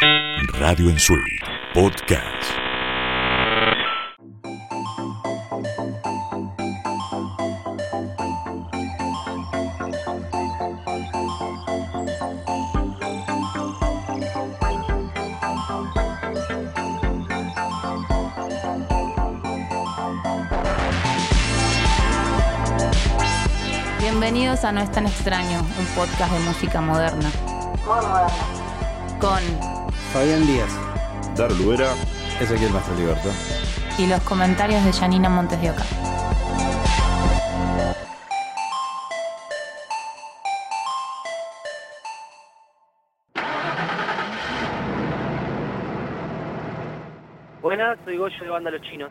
Radio 0.00 0.88
en 0.88 0.98
Swing 0.98 1.18
Podcast. 1.74 2.24
Bienvenidos 24.00 24.64
a 24.64 24.72
No 24.72 24.80
es 24.80 24.90
tan 24.90 25.06
extraño, 25.06 25.60
un 25.60 25.86
podcast 25.94 26.32
de 26.32 26.38
música 26.40 26.80
moderna. 26.80 27.30
Moderna. 27.84 28.28
Con 29.20 29.79
Fabián 30.12 30.46
Díaz, 30.46 30.72
Dar 31.36 31.52
Luera, 31.52 31.92
Ezequiel 32.40 32.72
Libertad 32.96 33.30
y 34.00 34.06
los 34.06 34.20
comentarios 34.22 34.82
de 34.84 34.92
Janina 34.92 35.28
Montes 35.28 35.60
de 35.60 35.70
Oca. 35.70 35.84
Buenas, 47.60 47.98
soy 48.04 48.16
Goyo 48.16 48.36
de 48.42 48.50
Banda 48.50 48.70
Los 48.70 48.80
Chinos. 48.82 49.10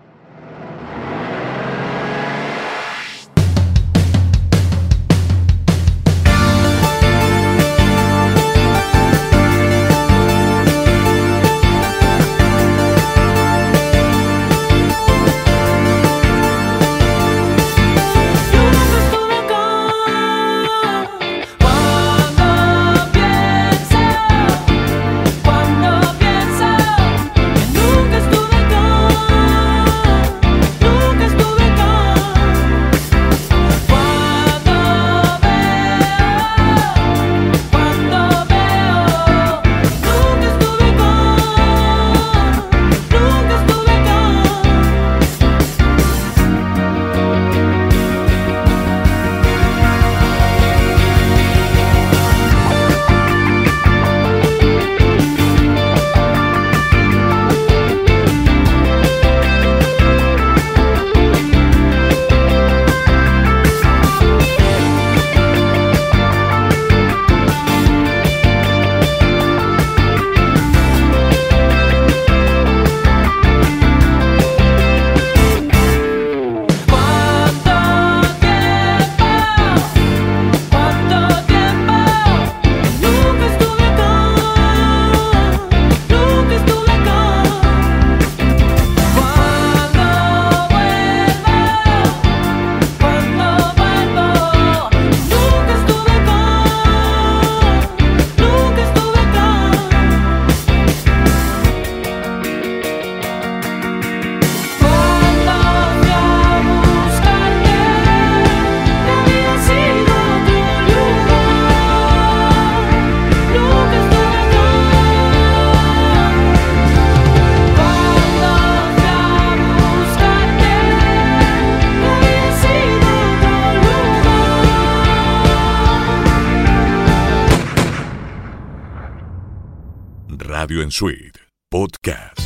Suite 131.00 131.40
Podcast. 131.74 132.39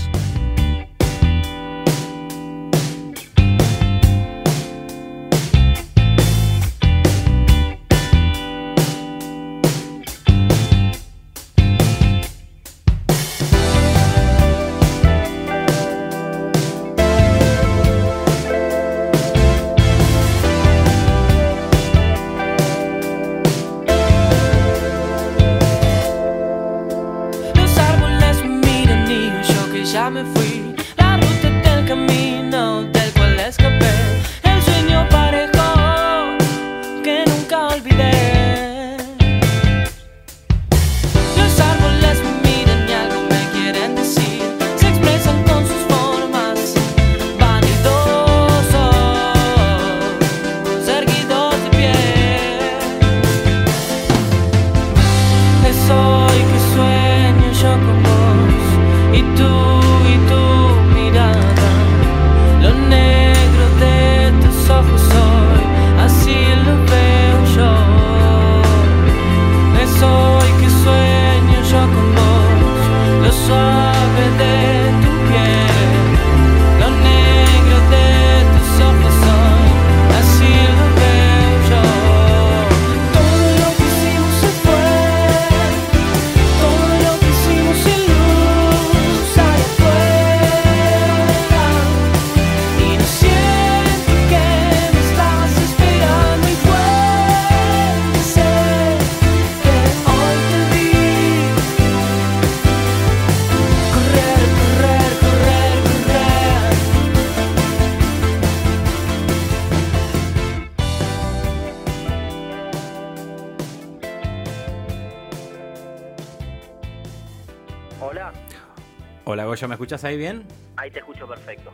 Hola, 119.33 119.45
Goyo, 119.45 119.67
¿me 119.67 119.73
escuchás 119.73 120.03
ahí 120.03 120.15
bien? 120.15 120.45
ahí 120.75 120.91
te 120.91 120.99
escucho 120.99 121.27
perfecto. 121.27 121.71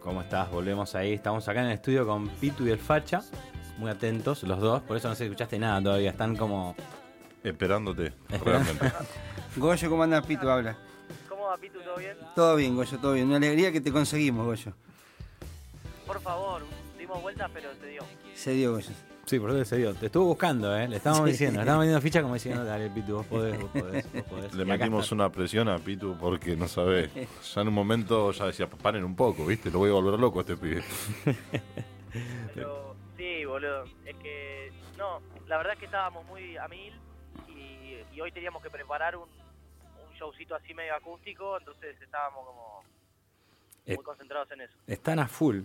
¿Cómo 0.00 0.20
estás? 0.20 0.50
Volvemos 0.50 0.96
ahí. 0.96 1.12
Estamos 1.12 1.48
acá 1.48 1.60
en 1.60 1.66
el 1.66 1.74
estudio 1.74 2.04
con 2.04 2.26
Pitu 2.28 2.66
y 2.66 2.70
el 2.70 2.78
Facha. 2.80 3.22
Muy 3.76 3.88
atentos 3.88 4.42
los 4.42 4.58
dos, 4.58 4.82
por 4.82 4.96
eso 4.96 5.06
no 5.06 5.14
sé 5.14 5.18
si 5.18 5.24
escuchaste 5.26 5.60
nada 5.60 5.80
todavía. 5.80 6.10
Están 6.10 6.34
como. 6.34 6.74
Esperándote, 7.44 8.14
realmente. 8.44 8.90
Goyo, 9.56 9.88
¿cómo 9.88 10.02
andas, 10.02 10.26
Pito? 10.26 10.50
Habla. 10.50 10.76
¿Cómo 11.28 11.44
va, 11.44 11.56
Pitu? 11.56 11.78
¿Todo 11.82 11.98
bien? 11.98 12.16
Todo 12.34 12.56
bien, 12.56 12.74
Goyo, 12.74 12.98
todo 12.98 13.12
bien. 13.12 13.28
Una 13.28 13.36
alegría 13.36 13.70
que 13.70 13.80
te 13.80 13.92
conseguimos, 13.92 14.44
Goyo. 14.44 14.72
Por 16.04 16.20
favor, 16.20 16.62
dimos 16.98 17.22
vueltas, 17.22 17.48
pero 17.54 17.70
te 17.80 17.86
dio. 17.86 18.02
Se 18.34 18.50
dio, 18.50 18.72
Goyo. 18.72 18.90
Sí, 19.28 19.38
por 19.38 19.50
eso 19.50 19.64
se 19.64 19.76
dio. 19.76 19.94
Te 19.94 20.06
estuvo 20.06 20.24
buscando, 20.26 20.74
¿eh? 20.76 20.88
Le 20.88 20.96
estábamos 20.96 21.24
Sí. 21.26 21.32
diciendo. 21.32 21.56
Le 21.58 21.62
estábamos 21.62 21.82
vendiendo 21.82 22.00
ficha 22.02 22.22
como 22.22 22.34
diciendo, 22.34 22.64
dale, 22.64 22.88
Pitu, 22.90 23.16
vos 23.16 23.26
podés, 23.26 23.60
vos 23.60 23.70
podés, 23.70 24.12
vos 24.12 24.22
podés. 24.30 24.54
Le 24.54 24.64
metimos 24.64 25.12
una 25.12 25.30
presión 25.30 25.68
a 25.68 25.78
Pitu 25.78 26.16
porque 26.18 26.56
no 26.56 26.66
sabe. 26.68 27.10
Ya 27.54 27.60
en 27.62 27.68
un 27.68 27.74
momento 27.74 28.30
ya 28.32 28.46
decía, 28.46 28.68
paren 28.68 29.04
un 29.04 29.14
poco, 29.16 29.44
¿viste? 29.46 29.70
Lo 29.70 29.78
voy 29.80 29.90
a 29.90 29.94
volver 29.94 30.18
loco 30.18 30.38
a 30.38 30.42
este 30.42 30.56
pibe. 30.56 30.82
Pero 32.54 32.94
sí, 33.16 33.44
boludo. 33.44 33.84
Es 34.04 34.16
que, 34.16 34.72
no, 34.96 35.20
la 35.46 35.56
verdad 35.58 35.74
es 35.74 35.78
que 35.78 35.84
estábamos 35.86 36.24
muy 36.26 36.56
a 36.56 36.66
mil 36.68 36.92
y, 37.48 38.02
y 38.14 38.20
hoy 38.20 38.32
teníamos 38.32 38.62
que 38.62 38.70
preparar 38.70 39.16
un, 39.16 39.22
un 39.24 40.14
showcito 40.18 40.54
así 40.54 40.74
medio 40.74 40.94
acústico, 40.94 41.58
entonces 41.58 41.96
estábamos 42.00 42.44
como 42.46 42.82
Eh. 43.86 43.94
muy 43.94 44.04
concentrados 44.04 44.50
en 44.52 44.62
eso. 44.62 44.74
Están 44.86 45.18
a 45.18 45.28
full, 45.28 45.60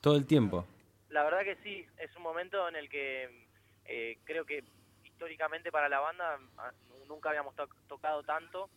todo 0.00 0.16
el 0.16 0.24
tiempo. 0.26 0.64
La 1.12 1.22
verdad 1.24 1.42
que 1.44 1.56
sí, 1.62 1.86
es 1.98 2.14
un 2.16 2.22
momento 2.22 2.66
en 2.68 2.76
el 2.76 2.88
que 2.88 3.46
eh, 3.84 4.18
creo 4.24 4.44
que 4.44 4.64
históricamente 5.04 5.70
para 5.70 5.88
la 5.88 6.00
banda 6.00 6.38
ah, 6.58 6.72
nunca 7.06 7.28
habíamos 7.28 7.54
to- 7.54 7.68
tocado 7.86 8.22
tanto, 8.22 8.68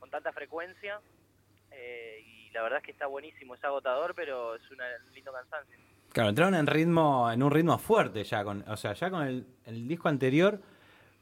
con 0.00 0.10
tanta 0.10 0.32
frecuencia, 0.32 1.00
eh, 1.70 2.22
y 2.26 2.50
la 2.50 2.62
verdad 2.62 2.78
es 2.80 2.84
que 2.86 2.92
está 2.92 3.06
buenísimo, 3.06 3.54
es 3.54 3.62
agotador, 3.64 4.14
pero 4.14 4.54
es 4.56 4.70
una- 4.70 4.84
un 5.06 5.12
lindo 5.14 5.32
cansancio. 5.32 5.78
Claro, 6.12 6.28
entraron 6.30 6.54
en 6.54 6.66
ritmo, 6.66 7.30
en 7.30 7.42
un 7.42 7.50
ritmo 7.50 7.78
fuerte 7.78 8.24
ya. 8.24 8.42
Con, 8.44 8.62
o 8.68 8.76
sea, 8.76 8.92
ya 8.94 9.10
con 9.10 9.22
el, 9.26 9.46
el 9.66 9.86
disco 9.88 10.08
anterior 10.08 10.60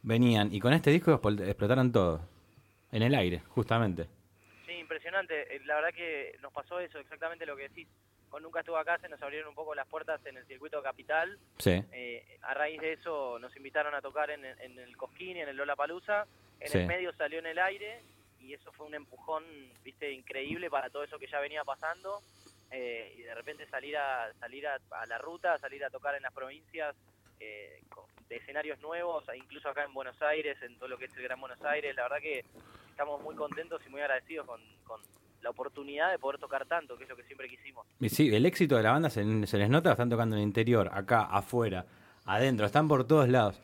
venían 0.03 0.53
y 0.53 0.61
con 0.61 0.73
este 0.73 0.91
disco 0.91 1.13
expl- 1.21 1.47
explotaron 1.47 1.93
todo. 1.93 2.21
En 2.93 3.03
el 3.03 3.15
aire, 3.15 3.39
justamente. 3.51 4.09
Sí, 4.67 4.73
impresionante, 4.73 5.55
Eh, 5.57 5.61
la 5.65 5.77
verdad 5.77 5.95
que 5.95 6.37
nos 6.43 6.53
pasó 6.53 6.81
eso, 6.81 6.99
exactamente 6.99 7.47
lo 7.47 7.57
que 7.57 7.69
decís. 7.69 7.87
Con 8.31 8.43
Nunca 8.45 8.61
estuvo 8.61 8.77
acá 8.77 8.97
se 8.99 9.09
nos 9.09 9.21
abrieron 9.23 9.49
un 9.49 9.55
poco 9.55 9.75
las 9.75 9.87
puertas 9.89 10.25
en 10.25 10.37
el 10.37 10.47
circuito 10.47 10.81
capital, 10.83 11.37
Sí. 11.59 11.83
Eh, 11.93 12.39
a 12.43 12.55
raíz 12.55 12.81
de 12.81 12.93
eso 12.95 13.39
nos 13.41 13.55
invitaron 13.57 13.95
a 13.95 14.01
tocar 14.01 14.31
en, 14.31 14.45
en 14.45 14.79
el 14.79 14.97
Cosquín 14.97 15.37
y 15.37 15.41
en 15.41 15.49
el 15.49 15.57
Lola 15.57 15.75
Palusa. 15.77 16.27
En 16.61 16.69
Sí. 16.69 16.79
el 16.79 16.87
medio 16.87 17.13
salió 17.15 17.41
en 17.41 17.47
el 17.47 17.59
aire 17.59 18.01
y 18.41 18.55
eso 18.55 18.71
fue 18.73 18.87
un 18.87 18.95
empujón, 18.95 19.45
viste, 19.83 20.11
increíble 20.13 20.71
para 20.71 20.89
todo 20.91 21.03
eso 21.05 21.19
que 21.19 21.27
ya 21.27 21.41
venía 21.41 21.65
pasando. 21.65 22.21
Eh, 22.71 23.15
y 23.19 23.23
de 23.23 23.35
repente 23.35 23.67
salir 23.67 23.97
a 23.97 24.33
salir 24.39 24.67
a, 24.69 24.79
a 24.93 25.07
la 25.07 25.19
ruta, 25.19 25.59
salir 25.59 25.85
a 25.85 25.91
tocar 25.91 26.15
en 26.15 26.23
las 26.23 26.33
provincias 26.33 26.95
eh, 27.41 27.83
de 28.29 28.37
escenarios 28.37 28.79
nuevos, 28.79 29.29
e 29.29 29.37
incluso 29.39 29.69
acá 29.69 29.83
en 29.83 29.93
Buenos 29.93 30.21
Aires, 30.23 30.57
en 30.63 30.77
todo 30.79 30.89
lo 30.89 30.97
que 30.97 31.07
es 31.07 31.17
el 31.17 31.23
Gran 31.25 31.41
Buenos 31.41 31.61
Aires. 31.65 31.97
La 31.97 32.05
verdad 32.05 32.21
que 32.21 32.45
estamos 32.91 33.21
muy 33.23 33.35
contentos 33.35 33.83
y 33.85 33.89
muy 33.89 34.01
agradecidos 34.03 34.47
con, 34.47 34.61
con 34.85 35.01
la 35.43 35.51
oportunidad 35.51 36.11
de 36.11 36.19
poder 36.19 36.39
tocar 36.39 36.67
tanto, 36.67 36.97
que 36.97 37.05
es 37.05 37.09
lo 37.11 37.17
que 37.17 37.23
siempre 37.25 37.49
quisimos. 37.49 37.87
Sí, 38.09 38.35
el 38.35 38.45
éxito 38.47 38.77
de 38.77 38.83
la 38.83 38.93
banda 38.93 39.11
se, 39.11 39.47
se 39.47 39.59
les 39.59 39.69
nota, 39.71 39.93
están 39.93 40.09
tocando 40.11 40.37
en 40.37 40.43
el 40.43 40.47
interior, 40.49 40.91
acá, 40.93 41.23
afuera, 41.23 41.87
adentro, 42.27 42.67
están 42.67 42.89
por 42.89 43.05
todos 43.05 43.29
lados. 43.29 43.61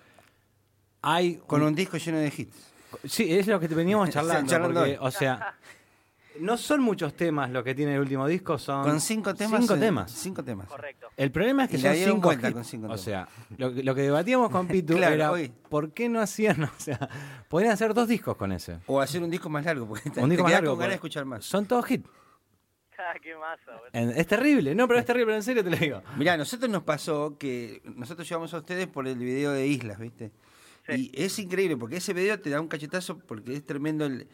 Hay 1.02 1.36
Con 1.46 1.62
un 1.62 1.74
disco 1.74 1.96
lleno 1.98 2.18
de 2.18 2.32
hits. 2.36 2.72
Sí, 3.04 3.36
es 3.36 3.46
lo 3.46 3.60
que 3.60 3.68
te 3.68 3.74
veníamos 3.74 4.10
charlando, 4.10 4.50
Charlando 4.50 4.80
porque, 4.80 4.92
hoy. 4.92 4.98
o 5.00 5.10
sea, 5.10 5.54
no 6.40 6.56
son 6.56 6.80
muchos 6.82 7.14
temas 7.14 7.50
lo 7.50 7.62
que 7.64 7.74
tiene 7.74 7.94
el 7.94 8.00
último 8.00 8.26
disco, 8.26 8.58
son 8.58 8.82
Con 8.84 9.00
cinco 9.00 9.34
temas. 9.34 9.60
Cinco 9.60 9.74
eh, 9.74 9.78
temas. 9.78 10.10
Cinco 10.12 10.44
temas. 10.44 10.66
Correcto. 10.68 11.08
El 11.16 11.30
problema 11.30 11.64
es 11.64 11.70
que 11.70 11.78
son 11.78 11.92
dieron 11.92 12.14
cinco 12.16 12.32
hits. 12.32 12.52
con 12.52 12.64
cinco 12.64 12.86
O 12.86 12.88
temas. 12.88 13.00
sea, 13.00 13.28
lo, 13.58 13.72
que- 13.74 13.82
lo 13.82 13.94
que 13.94 14.02
debatíamos 14.02 14.50
con 14.50 14.66
Pitu 14.68 14.94
Claro, 14.96 15.14
era 15.14 15.30
hoy. 15.32 15.52
¿por 15.68 15.92
qué 15.92 16.08
no 16.08 16.20
hacían? 16.20 16.62
O 16.64 16.70
sea, 16.78 17.08
podrían 17.48 17.72
hacer 17.72 17.94
dos 17.94 18.08
discos 18.08 18.36
con 18.36 18.52
ese. 18.52 18.78
O 18.86 19.00
hacer 19.00 19.22
un 19.22 19.30
disco 19.30 19.48
más 19.48 19.64
largo, 19.64 19.86
porque 19.88 20.10
te, 20.10 20.20
Un 20.22 20.30
disco 20.30 20.42
te 20.44 20.44
más 20.44 20.52
largo. 20.52 20.70
con 20.72 20.78
ganas 20.80 20.90
de 20.90 20.94
escuchar 20.96 21.24
más. 21.24 21.44
Son 21.44 21.66
todos 21.66 21.90
hits. 21.90 22.08
Ah, 22.98 23.12
¡Qué 23.22 23.34
masa! 23.36 23.72
Es 24.18 24.26
terrible, 24.26 24.74
no, 24.74 24.88
pero 24.88 24.98
es 24.98 25.04
terrible, 25.04 25.34
en 25.36 25.42
serio 25.42 25.62
te 25.62 25.68
lo 25.68 25.76
digo. 25.76 26.02
Mirá, 26.16 26.32
a 26.32 26.36
nosotros 26.38 26.70
nos 26.70 26.82
pasó 26.82 27.36
que 27.38 27.82
nosotros 27.94 28.26
llevamos 28.26 28.54
a 28.54 28.56
ustedes 28.56 28.86
por 28.86 29.06
el 29.06 29.18
video 29.18 29.52
de 29.52 29.66
Islas, 29.66 29.98
¿viste? 29.98 30.32
Sí. 30.88 31.10
Y 31.12 31.22
es 31.22 31.38
increíble 31.38 31.76
porque 31.76 31.96
ese 31.98 32.14
video 32.14 32.40
te 32.40 32.48
da 32.48 32.58
un 32.58 32.68
cachetazo 32.68 33.18
porque 33.18 33.52
es 33.54 33.66
tremendo 33.66 34.06
el- 34.06 34.26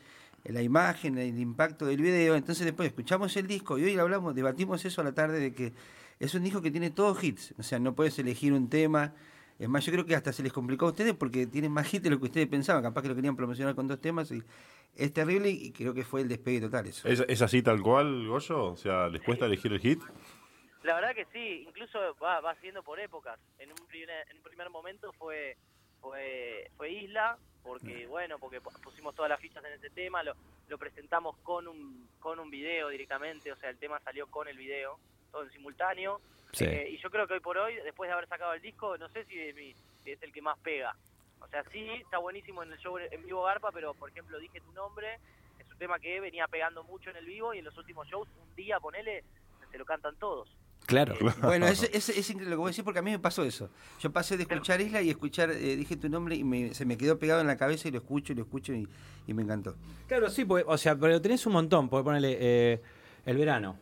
la 0.44 0.62
imagen, 0.62 1.18
el 1.18 1.38
impacto 1.38 1.86
del 1.86 2.00
video. 2.00 2.34
Entonces 2.34 2.64
después 2.64 2.88
escuchamos 2.88 3.36
el 3.36 3.46
disco 3.46 3.78
y 3.78 3.84
hoy 3.84 3.98
hablamos, 3.98 4.34
debatimos 4.34 4.84
eso 4.84 5.00
a 5.00 5.04
la 5.04 5.12
tarde 5.12 5.38
de 5.38 5.52
que 5.52 5.72
es 6.18 6.34
un 6.34 6.42
disco 6.42 6.62
que 6.62 6.70
tiene 6.70 6.90
todos 6.90 7.22
hits. 7.22 7.54
O 7.58 7.62
sea, 7.62 7.78
no 7.78 7.94
puedes 7.94 8.18
elegir 8.18 8.52
un 8.52 8.68
tema. 8.68 9.14
Es 9.58 9.68
más, 9.68 9.84
yo 9.84 9.92
creo 9.92 10.04
que 10.04 10.16
hasta 10.16 10.32
se 10.32 10.42
les 10.42 10.52
complicó 10.52 10.86
a 10.86 10.90
ustedes 10.90 11.14
porque 11.14 11.46
tienen 11.46 11.70
más 11.70 11.92
hits 11.92 12.02
de 12.02 12.10
lo 12.10 12.18
que 12.18 12.24
ustedes 12.24 12.48
pensaban. 12.48 12.82
Capaz 12.82 13.02
que 13.02 13.08
lo 13.08 13.14
querían 13.14 13.36
promocionar 13.36 13.74
con 13.74 13.86
dos 13.86 14.00
temas 14.00 14.30
y 14.32 14.42
es 14.96 15.12
terrible 15.12 15.50
y 15.50 15.72
creo 15.72 15.94
que 15.94 16.04
fue 16.04 16.22
el 16.22 16.28
despegue 16.28 16.60
total 16.60 16.86
eso. 16.86 17.06
¿Es, 17.08 17.24
es 17.28 17.42
así 17.42 17.62
tal 17.62 17.80
cual, 17.80 18.26
Goyo? 18.26 18.72
O 18.72 18.76
sea, 18.76 19.08
¿les 19.08 19.22
cuesta 19.22 19.46
elegir 19.46 19.72
el 19.72 19.80
hit? 19.80 20.00
La 20.82 20.96
verdad 20.96 21.14
que 21.14 21.26
sí, 21.32 21.64
incluso 21.68 21.98
va, 22.22 22.40
va 22.40 22.56
siendo 22.56 22.82
por 22.82 22.98
épocas. 22.98 23.38
En 23.58 23.70
un 23.70 23.86
primer, 23.86 24.28
en 24.30 24.38
un 24.38 24.42
primer 24.42 24.68
momento 24.70 25.12
fue, 25.12 25.56
fue 26.00 26.70
fue 26.76 26.90
Isla, 26.90 27.38
porque 27.62 28.06
bueno, 28.06 28.38
porque 28.38 28.60
pu- 28.62 28.80
pusimos 28.80 29.14
todas 29.14 29.28
las 29.30 29.40
fichas 29.40 29.64
en 29.64 29.72
ese 29.72 29.90
tema, 29.90 30.22
lo, 30.22 30.34
lo 30.68 30.78
presentamos 30.78 31.36
con 31.38 31.68
un 31.68 32.08
con 32.20 32.38
un 32.38 32.50
video 32.50 32.88
directamente, 32.88 33.50
o 33.52 33.56
sea, 33.56 33.70
el 33.70 33.78
tema 33.78 33.98
salió 34.00 34.26
con 34.28 34.48
el 34.48 34.56
video, 34.56 34.98
todo 35.30 35.42
en 35.44 35.50
simultáneo. 35.50 36.20
Sí. 36.52 36.64
Eh, 36.66 36.90
y 36.90 36.98
yo 36.98 37.10
creo 37.10 37.26
que 37.26 37.34
hoy 37.34 37.40
por 37.40 37.56
hoy, 37.58 37.74
después 37.76 38.08
de 38.08 38.12
haber 38.12 38.28
sacado 38.28 38.52
el 38.52 38.60
disco, 38.60 38.98
no 38.98 39.08
sé 39.08 39.24
si 39.24 39.38
es 40.04 40.22
el 40.22 40.32
que 40.32 40.42
más 40.42 40.58
pega. 40.58 40.94
O 41.40 41.48
sea, 41.48 41.64
sí, 41.72 41.88
está 41.90 42.18
buenísimo 42.18 42.62
en 42.62 42.72
el 42.72 42.78
show 42.78 42.98
en 42.98 43.22
vivo 43.24 43.42
Garpa, 43.44 43.72
pero 43.72 43.94
por 43.94 44.10
ejemplo, 44.10 44.38
dije 44.38 44.60
tu 44.60 44.70
nombre, 44.72 45.18
es 45.58 45.66
un 45.70 45.78
tema 45.78 45.98
que 45.98 46.20
venía 46.20 46.46
pegando 46.46 46.84
mucho 46.84 47.10
en 47.10 47.16
el 47.16 47.24
vivo 47.24 47.54
y 47.54 47.58
en 47.58 47.64
los 47.64 47.76
últimos 47.78 48.06
shows, 48.06 48.28
un 48.40 48.54
día, 48.54 48.78
ponele, 48.78 49.24
se 49.70 49.78
lo 49.78 49.84
cantan 49.84 50.14
todos. 50.16 50.48
Claro. 50.86 51.14
Bueno, 51.40 51.66
es, 51.68 51.82
es, 51.84 52.08
es 52.08 52.28
increíble 52.30 52.50
lo 52.50 52.56
que 52.56 52.60
voy 52.60 52.66
a 52.68 52.70
decir 52.70 52.84
porque 52.84 52.98
a 52.98 53.02
mí 53.02 53.10
me 53.10 53.18
pasó 53.18 53.44
eso. 53.44 53.70
Yo 54.00 54.12
pasé 54.12 54.36
de 54.36 54.42
escuchar 54.42 54.80
Isla 54.80 55.00
y 55.00 55.10
escuchar, 55.10 55.50
eh, 55.50 55.76
dije 55.76 55.96
tu 55.96 56.08
nombre 56.08 56.34
y 56.36 56.44
me- 56.44 56.74
se 56.74 56.84
me 56.84 56.98
quedó 56.98 57.18
pegado 57.18 57.40
en 57.40 57.46
la 57.46 57.56
cabeza 57.56 57.88
y 57.88 57.92
lo 57.92 57.98
escucho 57.98 58.32
y 58.32 58.36
lo 58.36 58.42
escucho 58.42 58.72
y, 58.74 58.86
y 59.26 59.32
me 59.34 59.42
encantó. 59.42 59.76
Claro, 60.08 60.28
sí, 60.28 60.44
porque, 60.44 60.64
o 60.66 60.76
sea, 60.76 60.96
pero 60.96 61.20
tenés 61.22 61.46
un 61.46 61.52
montón, 61.54 61.88
porque 61.88 62.04
ponerle 62.04 62.36
eh, 62.40 62.82
el 63.24 63.36
verano. 63.38 63.78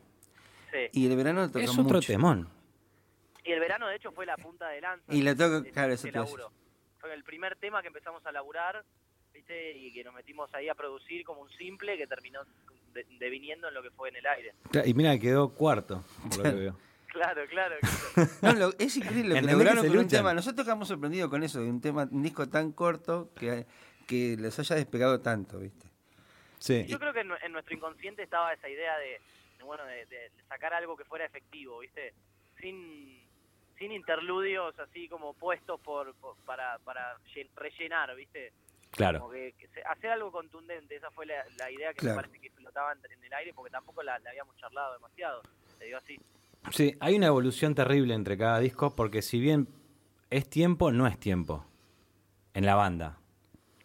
Sí. 0.71 0.79
Y 1.01 1.07
el 1.11 1.17
verano 1.17 1.49
toca 1.51 1.65
Es 1.65 1.71
otro 1.71 1.83
mucho. 1.85 2.07
temón. 2.07 2.49
Y 3.45 3.53
el 3.53 3.61
verano, 3.61 3.89
de 3.89 3.97
hecho, 3.97 4.13
fue 4.13 4.27
la 4.27 4.37
punta 4.37 4.69
de 4.69 4.81
lanza. 4.81 5.13
Y 5.13 5.23
la 5.23 5.35
de 5.35 5.71
claro, 5.73 5.93
eso. 5.95 6.07
Fue 7.01 7.15
el 7.15 7.25
primer 7.25 7.57
tema 7.57 7.81
que 7.81 7.89
empezamos 7.89 8.25
a 8.27 8.31
laburar, 8.31 8.85
¿viste? 9.33 9.77
Y 9.79 9.91
que 9.93 10.05
nos 10.05 10.15
metimos 10.15 10.53
ahí 10.55 10.69
a 10.69 10.75
producir 10.75 11.25
como 11.25 11.41
un 11.41 11.51
simple 11.53 11.97
que 11.97 12.07
terminó 12.07 12.41
de- 12.93 13.07
deviniendo 13.19 13.67
en 13.69 13.75
lo 13.75 13.83
que 13.83 13.91
fue 13.91 14.11
en 14.11 14.17
el 14.17 14.27
aire. 14.27 14.55
Y 14.85 14.93
mira, 14.95 15.19
quedó 15.19 15.49
cuarto, 15.49 16.05
por 16.29 16.37
lo 16.37 16.43
que 16.45 16.51
veo. 16.61 16.77
Claro, 17.13 17.43
claro. 17.49 17.77
claro. 17.81 18.31
No, 18.43 18.53
lo- 18.53 18.75
es 18.79 18.97
increíble 18.97 19.41
lo 19.41 19.47
que 19.47 19.53
lograron 19.53 19.83
que 19.83 19.89
con 19.89 19.99
un 19.99 20.09
tema. 20.09 20.33
Nosotros 20.35 20.65
quedamos 20.65 20.89
sorprendidos 20.89 21.29
con 21.31 21.43
eso, 21.43 21.61
de 21.61 21.69
un 21.71 21.81
tema, 21.81 22.09
un 22.11 22.23
disco 22.23 22.49
tan 22.49 22.73
corto 22.73 23.31
que, 23.35 23.67
que 24.07 24.37
les 24.39 24.59
haya 24.59 24.77
despegado 24.77 25.21
tanto, 25.21 25.59
¿viste? 25.59 25.87
Sí. 26.59 26.85
Yo 26.87 26.99
creo 26.99 27.13
que 27.13 27.21
en, 27.21 27.29
nue- 27.31 27.39
en 27.43 27.53
nuestro 27.53 27.75
inconsciente 27.75 28.23
estaba 28.23 28.53
esa 28.53 28.69
idea 28.69 28.97
de, 28.99 29.21
de, 29.59 29.65
bueno, 29.65 29.85
de, 29.87 30.07
de 30.07 30.31
sacar 30.49 30.73
algo 30.75 30.97
que 30.97 31.05
fuera 31.05 31.25
efectivo, 31.25 31.79
¿viste? 31.81 32.13
Sin, 32.61 33.19
sin 33.79 33.93
interludios 33.93 34.79
así 34.79 35.09
como 35.09 35.33
puestos 35.35 35.81
por, 35.81 36.15
por- 36.17 36.37
para, 36.45 36.79
para 36.81 37.17
llen- 37.35 37.49
rellenar, 37.57 38.15
¿viste? 38.15 38.53
Claro. 38.93 39.21
Como 39.21 39.33
que, 39.33 39.55
que 39.59 39.69
se- 39.69 39.83
hacer 39.83 40.11
algo 40.11 40.31
contundente, 40.31 40.97
esa 40.97 41.11
fue 41.11 41.25
la, 41.27 41.45
la 41.59 41.71
idea 41.71 41.93
que 41.95 42.01
Claro. 42.01 42.17
me 42.17 42.23
parece 42.23 42.41
que 42.41 42.51
flotaba 42.51 42.93
en, 42.93 42.99
en 43.11 43.25
el 43.25 43.33
aire 43.33 43.53
porque 43.55 43.71
tampoco 43.71 44.03
la, 44.03 44.19
la 44.19 44.31
habíamos 44.31 44.57
charlado 44.59 44.93
demasiado, 44.95 45.43
se 45.79 45.85
dio 45.87 45.97
así. 45.97 46.21
Sí, 46.73 46.95
hay 47.01 47.17
una 47.17 47.27
evolución 47.27 47.75
terrible 47.75 48.15
entre 48.15 48.37
cada 48.37 48.59
disco 48.61 48.95
porque 48.95 49.23
si 49.23 49.41
bien 49.41 49.69
es 50.31 50.49
tiempo, 50.49 50.93
no 50.93 51.07
es 51.07 51.19
tiempo 51.19 51.65
en 52.55 52.67
la 52.67 52.75
banda. 52.75 53.19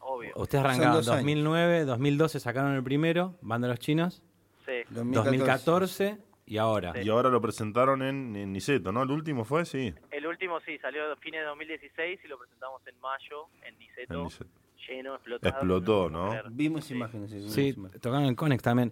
Obvio. 0.01 0.31
Ustedes 0.35 0.63
arrancaron 0.63 0.93
dos 0.95 1.07
años. 1.07 1.21
2009, 1.21 1.85
2012 1.85 2.39
sacaron 2.39 2.73
el 2.75 2.83
primero, 2.83 3.35
Banda 3.41 3.67
Los 3.67 3.79
Chinos, 3.79 4.21
Sí. 4.65 4.71
2014 4.89 6.17
y 6.47 6.57
ahora. 6.57 6.93
Sí. 6.93 6.99
Y 7.03 7.09
ahora 7.09 7.29
lo 7.29 7.41
presentaron 7.41 8.01
en, 8.01 8.35
en 8.35 8.51
Niceto, 8.53 8.91
¿no? 8.91 9.03
El 9.03 9.11
último 9.11 9.45
fue, 9.45 9.65
sí. 9.65 9.93
El 10.11 10.25
último 10.27 10.59
sí, 10.61 10.77
salió 10.79 11.11
a 11.11 11.15
fines 11.17 11.41
de 11.41 11.45
2016 11.47 12.19
y 12.23 12.27
lo 12.27 12.37
presentamos 12.37 12.81
en 12.87 12.99
mayo 12.99 13.47
en 13.65 13.77
Niceto, 13.79 14.13
En 14.13 14.23
Niceto. 14.23 14.49
lleno, 14.87 15.15
explotado. 15.15 15.53
Explotó, 15.55 16.09
¿no? 16.09 16.31
Vimos 16.51 16.85
Sí. 16.85 16.93
imágenes. 16.93 17.29
sí, 17.31 17.37
vimos 17.37 17.53
Sí, 17.53 17.67
imágenes. 17.69 18.01
tocaron 18.01 18.25
en 18.25 18.35
Conex 18.35 18.61
también. 18.63 18.91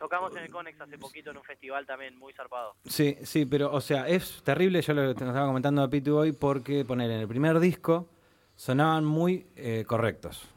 Tocamos 0.00 0.34
en 0.34 0.44
el 0.44 0.50
Conex 0.50 0.80
hace 0.80 0.98
poquito 0.98 1.30
en 1.30 1.36
un 1.36 1.44
festival 1.44 1.86
también 1.86 2.18
muy 2.18 2.32
zarpado. 2.32 2.74
Sí, 2.86 3.16
sí, 3.22 3.44
pero 3.46 3.70
o 3.70 3.80
sea, 3.80 4.08
es 4.08 4.42
terrible, 4.42 4.80
yo 4.82 4.94
lo 4.94 5.02
que 5.02 5.14
te 5.14 5.24
estaba 5.26 5.46
comentando 5.46 5.82
a 5.82 5.88
Pitu 5.90 6.16
hoy, 6.16 6.32
porque 6.32 6.84
poner 6.84 7.10
en 7.10 7.20
el 7.20 7.28
primer 7.28 7.60
disco 7.60 8.08
sonaban 8.56 9.04
muy 9.04 9.46
eh, 9.56 9.84
correctos. 9.86 10.48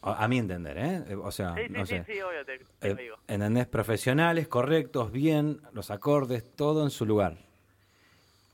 A, 0.00 0.24
a 0.24 0.28
mi 0.28 0.38
entender, 0.38 0.78
¿eh? 0.78 1.04
Eh, 1.08 1.14
O 1.16 1.30
sea, 1.30 1.54
Sí, 1.54 1.62
sí, 1.66 1.72
no 1.72 1.84
sí, 1.86 1.96
sé. 1.98 2.04
sí, 2.04 2.20
obvio, 2.22 2.44
te, 2.46 2.58
te 2.58 2.90
Eh, 2.90 2.94
digo. 2.94 3.16
¿Entendés? 3.28 3.66
Profesionales, 3.66 4.48
correctos, 4.48 5.12
bien, 5.12 5.60
los 5.72 5.90
acordes, 5.90 6.44
todo 6.56 6.82
en 6.84 6.90
su 6.90 7.04
lugar. 7.04 7.36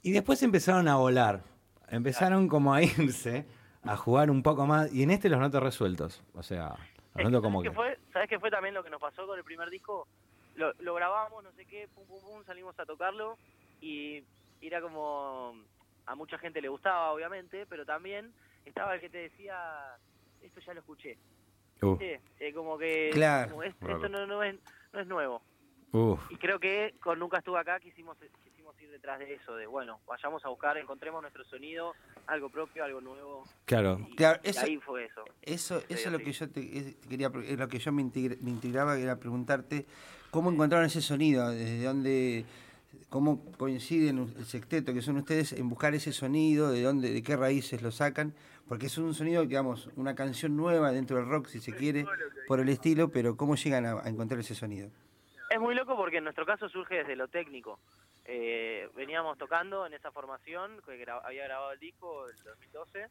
Y 0.02 0.12
después 0.12 0.42
empezaron 0.42 0.88
a 0.88 0.96
volar. 0.96 1.42
Empezaron 1.88 2.48
como 2.48 2.74
a 2.74 2.82
irse, 2.82 3.46
a 3.84 3.96
jugar 3.96 4.30
un 4.30 4.42
poco 4.42 4.66
más. 4.66 4.92
Y 4.92 5.02
en 5.04 5.10
este 5.12 5.28
los 5.28 5.38
noto 5.38 5.60
resueltos. 5.60 6.22
O 6.34 6.42
sea, 6.42 6.74
los 7.14 7.30
noto 7.30 7.42
como 7.42 7.60
¿Sabes 7.60 7.70
que. 7.70 7.76
fue? 7.76 7.98
¿Sabes 8.12 8.28
qué 8.28 8.38
fue 8.40 8.50
también 8.50 8.74
lo 8.74 8.82
que 8.82 8.90
nos 8.90 9.00
pasó 9.00 9.26
con 9.26 9.38
el 9.38 9.44
primer 9.44 9.70
disco? 9.70 10.08
Lo, 10.54 10.72
lo 10.80 10.94
grabamos, 10.94 11.42
no 11.42 11.52
sé 11.52 11.66
qué, 11.66 11.88
pum, 11.88 12.06
pum, 12.06 12.20
pum, 12.22 12.44
salimos 12.44 12.78
a 12.78 12.86
tocarlo 12.86 13.38
y 13.80 14.22
era 14.60 14.80
como... 14.80 15.54
A 16.06 16.14
mucha 16.14 16.36
gente 16.38 16.60
le 16.60 16.68
gustaba, 16.68 17.12
obviamente, 17.12 17.64
pero 17.66 17.86
también 17.86 18.34
estaba 18.66 18.94
el 18.94 19.00
que 19.00 19.08
te 19.08 19.18
decía, 19.18 19.56
esto 20.42 20.60
ya 20.60 20.74
lo 20.74 20.80
escuché. 20.80 21.16
Uh, 21.80 21.96
Sí, 21.98 22.12
eh, 22.40 22.52
como 22.52 22.76
que 22.78 23.10
Claro. 23.14 23.50
como 23.52 23.62
es- 23.62 23.74
Claro. 23.76 23.94
esto 23.96 24.08
no, 24.10 24.26
no, 24.26 24.42
es, 24.42 24.54
no 24.92 25.00
es 25.00 25.06
nuevo. 25.06 25.42
uf. 25.92 26.20
Y 26.30 26.36
creo 26.36 26.60
que 26.60 26.94
con 27.00 27.18
Nunca 27.18 27.38
Estuve 27.38 27.58
Acá 27.58 27.80
quisimos 27.80 28.18
ir 28.84 28.90
detrás 28.90 29.18
de 29.18 29.34
eso, 29.34 29.54
de 29.56 29.66
bueno, 29.66 30.00
vayamos 30.06 30.44
a 30.44 30.48
buscar, 30.48 30.76
encontremos 30.76 31.22
nuestro 31.22 31.44
sonido, 31.44 31.94
algo 32.26 32.48
propio, 32.50 32.84
algo 32.84 33.00
nuevo. 33.00 33.44
Claro. 33.64 33.98
Y, 34.08 34.16
Claro, 34.16 34.40
y 34.44 34.48
eso- 34.50 34.60
ahí 34.60 34.76
fue 34.78 35.06
eso. 35.06 35.24
Eso, 35.42 35.78
eso 35.88 36.08
es 36.08 36.12
lo 36.12 36.18
que 36.18 36.32
yo 36.32 36.48
te, 36.50 36.94
quería, 37.08 37.28
lo 37.28 37.68
que 37.68 37.78
yo 37.78 37.92
me, 37.92 38.02
integr- 38.02 38.38
me 38.40 38.50
integraba, 38.50 38.96
era 38.98 39.16
preguntarte 39.16 39.86
cómo 40.30 40.50
encontraron 40.50 40.86
ese 40.86 41.00
sonido, 41.00 41.50
desde 41.50 41.84
dónde, 41.84 42.44
cómo 43.08 43.44
coinciden 43.58 44.18
el 44.36 44.44
sexteto 44.46 44.92
que 44.94 45.02
son 45.02 45.16
ustedes 45.18 45.52
en 45.52 45.68
buscar 45.68 45.94
ese 45.94 46.12
sonido, 46.12 46.70
de 46.70 46.82
dónde, 46.82 47.12
de 47.12 47.22
qué 47.22 47.36
raíces 47.36 47.82
lo 47.82 47.90
sacan, 47.90 48.34
porque 48.68 48.86
es 48.86 48.96
un 48.98 49.12
sonido, 49.14 49.42
digamos, 49.44 49.90
una 49.96 50.14
canción 50.14 50.56
nueva 50.56 50.90
dentro 50.92 51.16
del 51.18 51.26
rock, 51.28 51.46
si 51.48 51.60
se 51.60 51.74
quiere, 51.74 52.06
por 52.46 52.60
el 52.60 52.68
estilo, 52.68 53.10
pero 53.10 53.36
cómo 53.36 53.56
llegan 53.56 53.84
a, 53.86 54.00
a 54.02 54.08
encontrar 54.08 54.40
ese 54.40 54.54
sonido. 54.54 54.88
Es 55.50 55.60
muy 55.60 55.74
loco 55.74 55.94
porque 55.96 56.16
en 56.16 56.24
nuestro 56.24 56.46
caso 56.46 56.68
surge 56.68 56.96
desde 56.96 57.14
lo 57.14 57.28
técnico. 57.28 57.78
Eh, 58.26 58.88
veníamos 58.94 59.36
tocando 59.38 59.86
en 59.86 59.92
esa 59.94 60.10
formación, 60.10 60.80
que 60.86 61.04
gra- 61.04 61.20
había 61.24 61.44
grabado 61.44 61.72
el 61.72 61.78
disco 61.78 62.28
el 62.28 62.36
2012. 62.42 63.08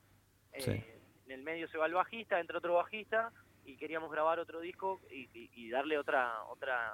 Eh, 0.53 0.61
Sí. 0.61 0.83
En 1.25 1.31
el 1.31 1.43
medio 1.43 1.67
se 1.69 1.77
va 1.77 1.85
el 1.85 1.93
bajista, 1.93 2.39
entra 2.39 2.57
otro 2.57 2.73
bajista 2.73 3.31
y 3.63 3.77
queríamos 3.77 4.11
grabar 4.11 4.39
otro 4.39 4.59
disco 4.59 4.99
y, 5.09 5.29
y- 5.33 5.49
y 5.53 5.69
darle 5.69 5.97
otra 5.97 6.43
otra 6.45 6.91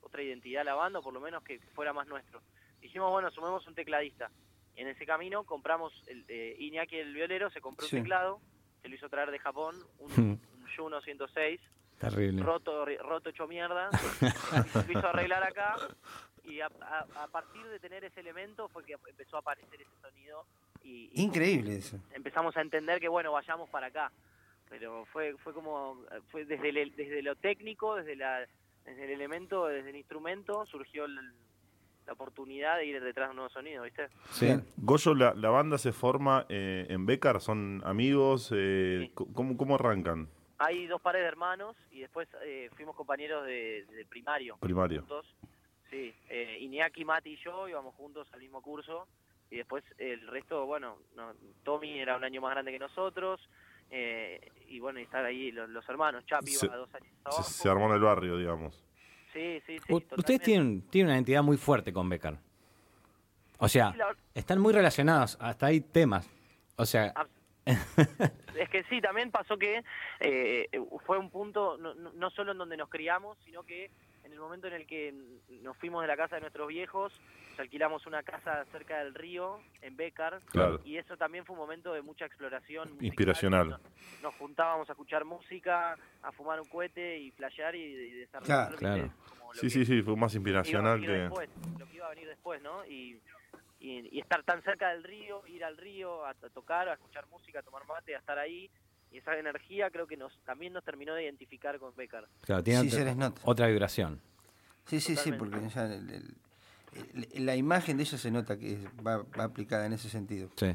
otra 0.00 0.22
identidad 0.22 0.62
a 0.62 0.64
la 0.64 0.74
banda, 0.74 0.98
o 1.00 1.02
por 1.02 1.12
lo 1.12 1.20
menos 1.20 1.42
que 1.44 1.60
fuera 1.74 1.92
más 1.92 2.06
nuestro. 2.06 2.40
Dijimos, 2.80 3.10
bueno, 3.10 3.30
sumemos 3.30 3.66
un 3.66 3.74
tecladista. 3.74 4.30
En 4.74 4.88
ese 4.88 5.04
camino 5.04 5.44
compramos, 5.44 5.92
el, 6.06 6.24
eh, 6.28 6.56
Iñaki 6.58 6.96
el 6.96 7.12
violero 7.12 7.50
se 7.50 7.60
compró 7.60 7.86
Sí. 7.86 7.96
un 7.96 8.02
teclado, 8.02 8.40
se 8.80 8.88
lo 8.88 8.94
hizo 8.94 9.08
traer 9.08 9.30
de 9.30 9.38
Japón, 9.38 9.76
un, 9.98 10.12
un 10.18 10.40
Juno 10.76 11.00
106, 11.02 11.60
Terrible. 12.00 12.42
roto, 12.42 12.84
roto 12.86 13.28
hecho 13.30 13.46
mierda, 13.48 13.90
lo 14.86 14.92
hizo 14.92 15.06
arreglar 15.08 15.42
acá 15.44 15.76
y 16.48 16.60
a, 16.60 16.66
a- 16.80 17.06
a 17.24 17.28
partir 17.28 17.66
de 17.66 17.78
tener 17.78 18.04
ese 18.04 18.20
elemento 18.20 18.68
fue 18.68 18.84
que 18.84 18.94
empezó 19.08 19.36
a 19.36 19.40
aparecer 19.40 19.80
ese 19.80 19.90
sonido 20.00 20.44
y, 20.82 21.10
y 21.12 21.22
Increíble 21.22 21.76
eso. 21.76 21.98
empezamos 22.12 22.56
a 22.56 22.60
entender 22.60 23.00
que 23.00 23.08
bueno, 23.08 23.32
vayamos 23.32 23.68
para 23.70 23.88
acá. 23.88 24.10
Pero 24.70 25.06
fue 25.06 25.34
fue 25.38 25.54
como 25.54 26.02
fue 26.30 26.44
desde 26.44 26.68
el- 26.68 26.94
desde 26.94 27.22
lo 27.22 27.36
técnico, 27.36 27.96
desde 27.96 28.16
la 28.16 28.46
desde 28.84 29.04
el 29.04 29.10
elemento, 29.10 29.66
desde 29.66 29.90
el 29.90 29.96
instrumento 29.96 30.64
surgió 30.66 31.04
el- 31.06 31.32
la 32.06 32.12
oportunidad 32.14 32.76
de 32.78 32.86
ir 32.86 33.02
detrás 33.02 33.28
de 33.28 33.30
un 33.32 33.36
nuevo 33.36 33.50
sonido, 33.50 33.82
¿viste? 33.84 34.08
Sí. 34.30 34.48
Goyo, 34.78 35.14
la, 35.14 35.34
la 35.34 35.50
banda 35.50 35.76
se 35.76 35.92
forma 35.92 36.46
eh, 36.48 36.86
en 36.88 37.04
Becar, 37.04 37.40
son 37.42 37.82
amigos, 37.84 38.50
eh, 38.54 39.10
Sí. 39.14 39.24
¿cómo, 39.34 39.58
¿cómo 39.58 39.74
arrancan? 39.74 40.26
Hay 40.58 40.86
dos 40.86 41.00
pares 41.02 41.20
de 41.22 41.28
hermanos 41.28 41.76
y 41.90 42.00
después 42.00 42.26
eh, 42.44 42.70
fuimos 42.76 42.96
compañeros 42.96 43.44
de, 43.46 43.84
de 43.94 44.04
primario. 44.06 44.56
Primario. 44.58 45.00
juntos. 45.00 45.26
Eh, 46.40 46.58
Iñaki, 46.60 47.04
Mati 47.04 47.30
y 47.30 47.36
yo 47.44 47.68
íbamos 47.68 47.94
juntos 47.94 48.28
al 48.32 48.40
mismo 48.40 48.60
curso 48.62 49.08
y 49.50 49.56
después 49.56 49.82
el 49.98 50.26
resto, 50.28 50.66
bueno, 50.66 50.98
no, 51.16 51.32
Tommy 51.64 51.98
era 51.98 52.16
un 52.16 52.24
año 52.24 52.40
más 52.40 52.50
grande 52.52 52.70
que 52.72 52.78
nosotros 52.78 53.40
eh, 53.90 54.40
y 54.68 54.78
bueno, 54.78 55.00
y 55.00 55.04
estar 55.04 55.24
ahí 55.24 55.50
los, 55.50 55.68
los 55.70 55.88
hermanos, 55.88 56.24
Chapi 56.26 56.50
Se- 56.52 56.66
iba 56.66 56.76
dos 56.76 56.94
años 56.94 57.08
Se, 57.08 57.28
abajo. 57.28 57.42
se 57.42 57.68
armó 57.68 57.86
en 57.88 57.94
el 57.94 58.00
barrio, 58.00 58.36
digamos. 58.36 58.84
Sí, 59.32 59.60
sí, 59.66 59.78
sí. 59.78 59.92
U- 59.92 60.00
totalmente. 60.00 60.14
Ustedes 60.16 60.42
tienen, 60.42 60.82
tienen 60.90 61.08
una 61.08 61.16
identidad 61.16 61.42
muy 61.42 61.56
fuerte 61.56 61.92
con 61.92 62.08
Becar. 62.08 62.38
O 63.58 63.68
sea, 63.68 63.90
Sí, 63.92 63.98
la- 63.98 64.16
están 64.34 64.60
muy 64.60 64.72
relacionados. 64.72 65.36
Hasta 65.40 65.66
hay 65.66 65.80
temas. 65.80 66.30
O 66.76 66.84
sea, 66.86 67.12
Ah, 67.16 67.26
Es 68.58 68.68
que 68.70 68.82
sí, 68.84 69.00
también 69.00 69.30
pasó 69.30 69.56
que 69.58 69.82
eh, 70.20 70.68
fue 71.06 71.18
un 71.18 71.30
punto, 71.30 71.76
no 71.78 72.30
solo 72.30 72.52
en 72.52 72.58
donde 72.58 72.76
nos 72.76 72.88
criamos, 72.88 73.36
sino 73.44 73.62
que 73.62 73.90
en 74.28 74.34
el 74.34 74.40
momento 74.40 74.66
en 74.66 74.74
el 74.74 74.86
que 74.86 75.14
nos 75.62 75.74
fuimos 75.78 76.02
de 76.02 76.06
la 76.08 76.16
casa 76.16 76.34
de 76.36 76.42
nuestros 76.42 76.68
viejos, 76.68 77.18
nos 77.52 77.60
alquilamos 77.60 78.06
una 78.06 78.22
casa 78.22 78.64
cerca 78.66 78.98
del 78.98 79.14
río, 79.14 79.58
en 79.80 79.96
Becar, 79.96 80.38
Claro. 80.50 80.80
y 80.84 80.98
eso 80.98 81.16
también 81.16 81.46
fue 81.46 81.54
un 81.54 81.60
momento 81.60 81.94
de 81.94 82.02
mucha 82.02 82.26
exploración. 82.26 82.88
musical. 82.88 83.06
Inspiracional. 83.06 83.68
Nos, 83.70 83.80
nos 84.22 84.34
juntábamos 84.34 84.88
a 84.90 84.92
escuchar 84.92 85.24
música, 85.24 85.96
a 86.22 86.32
fumar 86.32 86.60
un 86.60 86.68
cohete 86.68 87.18
y 87.18 87.30
flashear 87.30 87.74
y, 87.74 87.80
y 87.82 88.10
desarrollar. 88.12 88.68
Claro, 88.68 88.76
claro. 88.76 89.12
Como 89.38 89.52
lo 89.54 89.58
Sí, 89.60 89.66
que 89.66 89.70
sí, 89.70 89.84
sí, 89.86 90.02
fue 90.02 90.14
más 90.16 90.34
inspiracional 90.34 91.00
que... 91.00 91.08
después, 91.08 91.48
lo 91.78 91.86
que 91.88 91.96
iba 91.96 92.06
a 92.06 92.10
venir 92.10 92.28
después, 92.28 92.60
¿no? 92.62 92.84
Y, 92.84 93.18
y, 93.80 94.14
y 94.14 94.20
estar 94.20 94.42
tan 94.42 94.62
cerca 94.62 94.90
del 94.90 95.04
río, 95.04 95.42
ir 95.46 95.64
al 95.64 95.78
río 95.78 96.26
a, 96.26 96.30
a 96.30 96.34
tocar, 96.34 96.86
a 96.90 96.92
escuchar 96.94 97.26
música, 97.28 97.60
a 97.60 97.62
tomar 97.62 97.86
mate, 97.86 98.14
a 98.14 98.18
estar 98.18 98.38
ahí. 98.38 98.70
Y 99.12 99.18
esa 99.18 99.36
energía 99.38 99.90
creo 99.90 100.06
que 100.06 100.16
nos 100.16 100.36
también 100.44 100.72
nos 100.72 100.84
terminó 100.84 101.14
de 101.14 101.24
identificar 101.24 101.78
con 101.78 101.94
Becker. 101.96 102.26
claro, 102.42 102.62
tienen 102.62 102.82
Sí, 102.82 102.88
otra, 102.88 102.98
se 102.98 103.04
les 103.06 103.16
nota. 103.16 103.40
otra 103.44 103.66
vibración. 103.68 104.20
Sí, 104.86 105.00
sí, 105.00 105.16
sí, 105.16 105.32
porque 105.32 105.56
ya 105.68 105.84
el- 105.86 106.10
el- 106.10 106.34
el- 107.32 107.46
la 107.46 107.56
imagen 107.56 107.96
de 107.96 108.02
ellos 108.04 108.20
se 108.20 108.30
nota 108.30 108.58
que 108.58 108.78
va, 109.06 109.18
va 109.38 109.44
aplicada 109.44 109.86
en 109.86 109.92
ese 109.92 110.08
sentido. 110.08 110.50
Sí. 110.56 110.74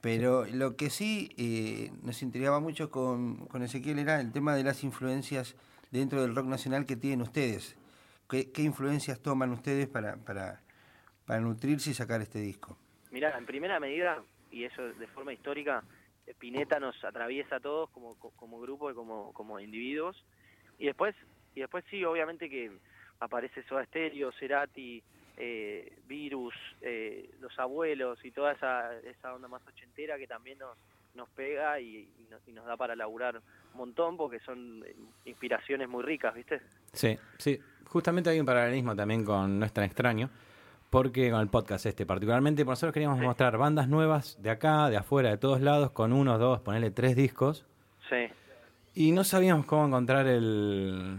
Pero 0.00 0.46
lo 0.46 0.76
que 0.76 0.88
sí 0.90 1.30
eh, 1.36 1.92
nos 2.02 2.22
intrigaba 2.22 2.60
mucho 2.60 2.90
con, 2.90 3.46
con 3.46 3.62
Ezequiel 3.62 3.98
era 3.98 4.20
el 4.20 4.32
tema 4.32 4.54
de 4.54 4.64
las 4.64 4.82
influencias 4.84 5.54
dentro 5.90 6.22
del 6.22 6.34
rock 6.34 6.46
nacional 6.46 6.86
que 6.86 6.96
tienen 6.96 7.20
ustedes. 7.22 7.76
¿Qué, 8.28 8.50
qué 8.50 8.62
influencias 8.62 9.20
toman 9.20 9.50
ustedes 9.50 9.88
para, 9.88 10.16
para, 10.16 10.60
para 11.26 11.40
nutrirse 11.40 11.90
y 11.90 11.94
sacar 11.94 12.22
este 12.22 12.38
disco? 12.40 12.78
Mirá, 13.10 13.36
en 13.36 13.44
primera 13.44 13.78
medida, 13.80 14.22
y 14.50 14.64
eso 14.64 14.82
de 14.82 15.06
forma 15.08 15.32
histórica, 15.32 15.82
Pineta 16.38 16.78
nos 16.80 17.02
atraviesa 17.04 17.56
a 17.56 17.60
todos 17.60 17.90
como, 17.90 18.14
co- 18.18 18.32
como 18.36 18.60
grupo 18.60 18.90
y 18.90 18.94
como, 18.94 19.32
como 19.32 19.58
individuos. 19.60 20.22
Y 20.78 20.86
después, 20.86 21.14
y 21.54 21.60
después 21.60 21.84
sí, 21.90 22.04
obviamente 22.04 22.48
que 22.48 22.70
aparece 23.20 23.62
Soda 23.64 23.84
Stereo, 23.86 24.32
Cerati, 24.32 25.02
eh, 25.36 25.92
Virus, 26.06 26.54
eh, 26.80 27.30
Los 27.40 27.58
Abuelos 27.58 28.22
y 28.24 28.30
toda 28.30 28.52
esa, 28.52 28.96
esa 29.00 29.34
onda 29.34 29.48
más 29.48 29.66
ochentera 29.66 30.16
que 30.18 30.26
también 30.26 30.58
nos, 30.58 30.76
nos 31.14 31.28
pega 31.30 31.78
y, 31.80 32.08
y 32.18 32.26
nos, 32.30 32.46
y 32.48 32.52
nos 32.52 32.66
da 32.66 32.76
para 32.76 32.94
laburar 32.96 33.36
un 33.36 33.76
montón 33.78 34.16
porque 34.16 34.40
son 34.40 34.82
eh, 34.86 34.94
inspiraciones 35.26 35.88
muy 35.88 36.02
ricas, 36.02 36.34
¿viste? 36.34 36.60
Sí, 36.92 37.18
sí. 37.38 37.58
Justamente 37.86 38.30
hay 38.30 38.38
un 38.40 38.46
paralelismo 38.46 38.94
también 38.94 39.24
con 39.24 39.58
No 39.58 39.66
es 39.66 39.72
tan 39.72 39.84
extraño, 39.84 40.30
porque 40.90 41.30
con 41.30 41.40
el 41.40 41.48
podcast 41.48 41.86
este 41.86 42.04
particularmente, 42.04 42.64
nosotros 42.64 42.92
queríamos 42.92 43.18
mostrar 43.20 43.56
bandas 43.56 43.88
nuevas 43.88 44.36
de 44.42 44.50
acá, 44.50 44.90
de 44.90 44.96
afuera, 44.96 45.30
de 45.30 45.38
todos 45.38 45.60
lados, 45.60 45.90
con 45.92 46.12
uno, 46.12 46.36
dos, 46.38 46.60
ponerle 46.60 46.90
tres 46.90 47.14
discos, 47.16 47.64
Sí. 48.08 48.26
y 48.94 49.12
no 49.12 49.22
sabíamos 49.24 49.66
cómo 49.66 49.86
encontrar 49.86 50.26
el, 50.26 51.18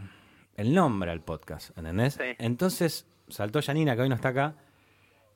el 0.57 0.73
nombre 0.75 1.09
al 1.11 1.21
podcast, 1.21 1.75
¿entendés? 1.77 2.15
Sí. 2.15 2.23
Entonces 2.37 3.07
saltó 3.29 3.61
Janina, 3.61 3.95
que 3.95 4.01
hoy 4.01 4.09
no 4.09 4.15
está 4.15 4.29
acá, 4.29 4.55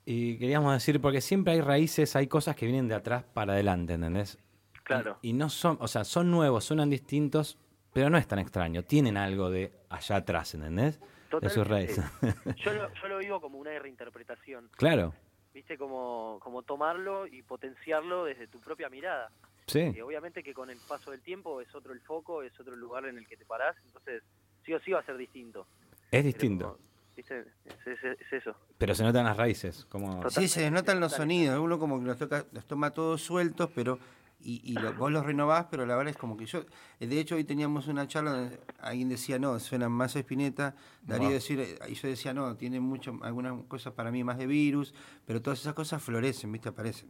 y 0.06 0.38
queríamos 0.38 0.74
decir, 0.74 1.00
porque 1.02 1.22
siempre 1.22 1.54
hay 1.54 1.62
raíces, 1.62 2.16
hay 2.16 2.28
cosas 2.28 2.56
que 2.56 2.66
vienen 2.66 2.88
de 2.90 2.96
atrás 2.96 3.24
para 3.34 3.54
adelante, 3.54 3.94
¿entendés? 3.94 4.38
Claro. 4.84 5.18
Y, 5.22 5.30
y 5.30 5.34
no 5.34 5.50
son, 5.50 5.78
o 5.80 5.88
sea, 5.88 6.04
son 6.04 6.30
nuevos, 6.30 6.66
suenan 6.66 6.90
distintos, 6.90 7.58
pero 7.94 8.10
no 8.10 8.18
es 8.18 8.28
tan 8.28 8.40
extraño, 8.40 8.84
tienen 8.84 9.16
algo 9.16 9.50
de 9.50 9.72
allá 9.90 10.18
atrás, 10.18 10.54
¿entendés? 10.54 11.00
De 11.40 11.50
sus 11.50 11.64
Totalmente. 11.64 12.02
raíces. 12.02 12.56
Yo 12.64 12.74
lo, 12.74 12.94
yo 12.94 13.08
lo 13.08 13.18
vivo 13.20 13.42
como 13.42 13.58
una 13.58 13.78
reinterpretación. 13.80 14.70
claro, 14.78 15.14
viste 15.54 15.78
como, 15.78 16.40
como 16.42 16.64
tomarlo 16.64 17.28
y 17.28 17.42
potenciarlo 17.42 18.26
desde 18.26 18.48
tu 18.48 18.60
propia 18.60 18.90
mirada 18.90 19.30
sí. 19.68 19.94
y 19.96 20.02
obviamente 20.02 20.44
que 20.44 20.54
con 20.54 20.70
el 20.70 20.78
paso 20.88 21.12
del 21.12 21.22
tiempo 21.22 21.62
es 21.62 21.74
otro 21.74 21.94
el 21.94 22.02
foco 22.02 22.44
es 22.44 22.52
otro 22.60 22.74
el 22.74 22.80
lugar 22.82 23.06
en 23.06 23.18
el 23.18 23.26
que 23.26 23.38
te 23.38 23.46
parás 23.46 23.74
entonces 23.86 24.22
sí 24.66 24.74
o 24.74 24.80
sí 24.82 24.92
va 24.92 25.00
a 25.00 25.06
ser 25.06 25.16
distinto 25.16 25.66
Es 26.12 26.26
distinto, 26.26 26.74
como- 26.74 26.80
viste 27.16 27.40
es, 27.40 27.88
es- 27.88 28.04
es 28.20 28.34
eso 28.34 28.54
pero 28.78 28.94
se 28.94 29.04
notan 29.04 29.24
las 29.24 29.38
raíces, 29.38 29.86
como... 29.86 30.16
Total. 30.18 30.32
Sí, 30.32 30.50
se 30.50 30.70
notan 30.70 31.00
los 31.00 31.14
sonidos. 31.14 31.58
Uno 31.62 31.80
como 31.80 32.02
que 32.02 32.06
los, 32.08 32.18
toca, 32.20 32.44
los 32.52 32.66
toma 32.66 32.92
todos 32.92 33.22
sueltos, 33.22 33.70
pero 33.74 33.98
y, 34.46 34.62
y 34.64 34.74
lo- 34.78 34.94
vos 34.94 35.12
los 35.12 35.26
renovás, 35.26 35.66
pero 35.72 35.86
la 35.86 35.96
verdad 35.96 36.12
es 36.12 36.18
como 36.18 36.38
que 36.38 36.46
yo... 36.46 36.66
eh, 37.00 37.08
De 37.08 37.20
hecho, 37.20 37.36
hoy 37.36 37.44
teníamos 37.44 37.88
una 37.88 38.08
charla 38.08 38.32
donde 38.32 38.60
alguien 38.80 39.10
decía, 39.10 39.40
no, 39.40 39.60
suenan 39.60 39.92
más 39.92 40.16
a 40.16 40.20
Spinetta. 40.20 40.76
Darío 41.02 41.30
decir, 41.32 41.60
eh, 41.60 41.78
y 41.90 41.96
yo 41.96 42.08
decía, 42.08 42.34
no, 42.34 42.56
tiene 42.56 42.80
mucho, 42.80 43.18
algunas 43.24 43.64
cosas 43.66 43.94
para 43.94 44.12
mí 44.12 44.24
más 44.24 44.38
de 44.38 44.48
virus, 44.48 44.94
pero 45.26 45.42
todas 45.42 45.60
esas 45.60 45.74
cosas 45.74 46.02
florecen, 46.04 46.52
¿viste? 46.52 46.70
Aparecen. 46.70 47.10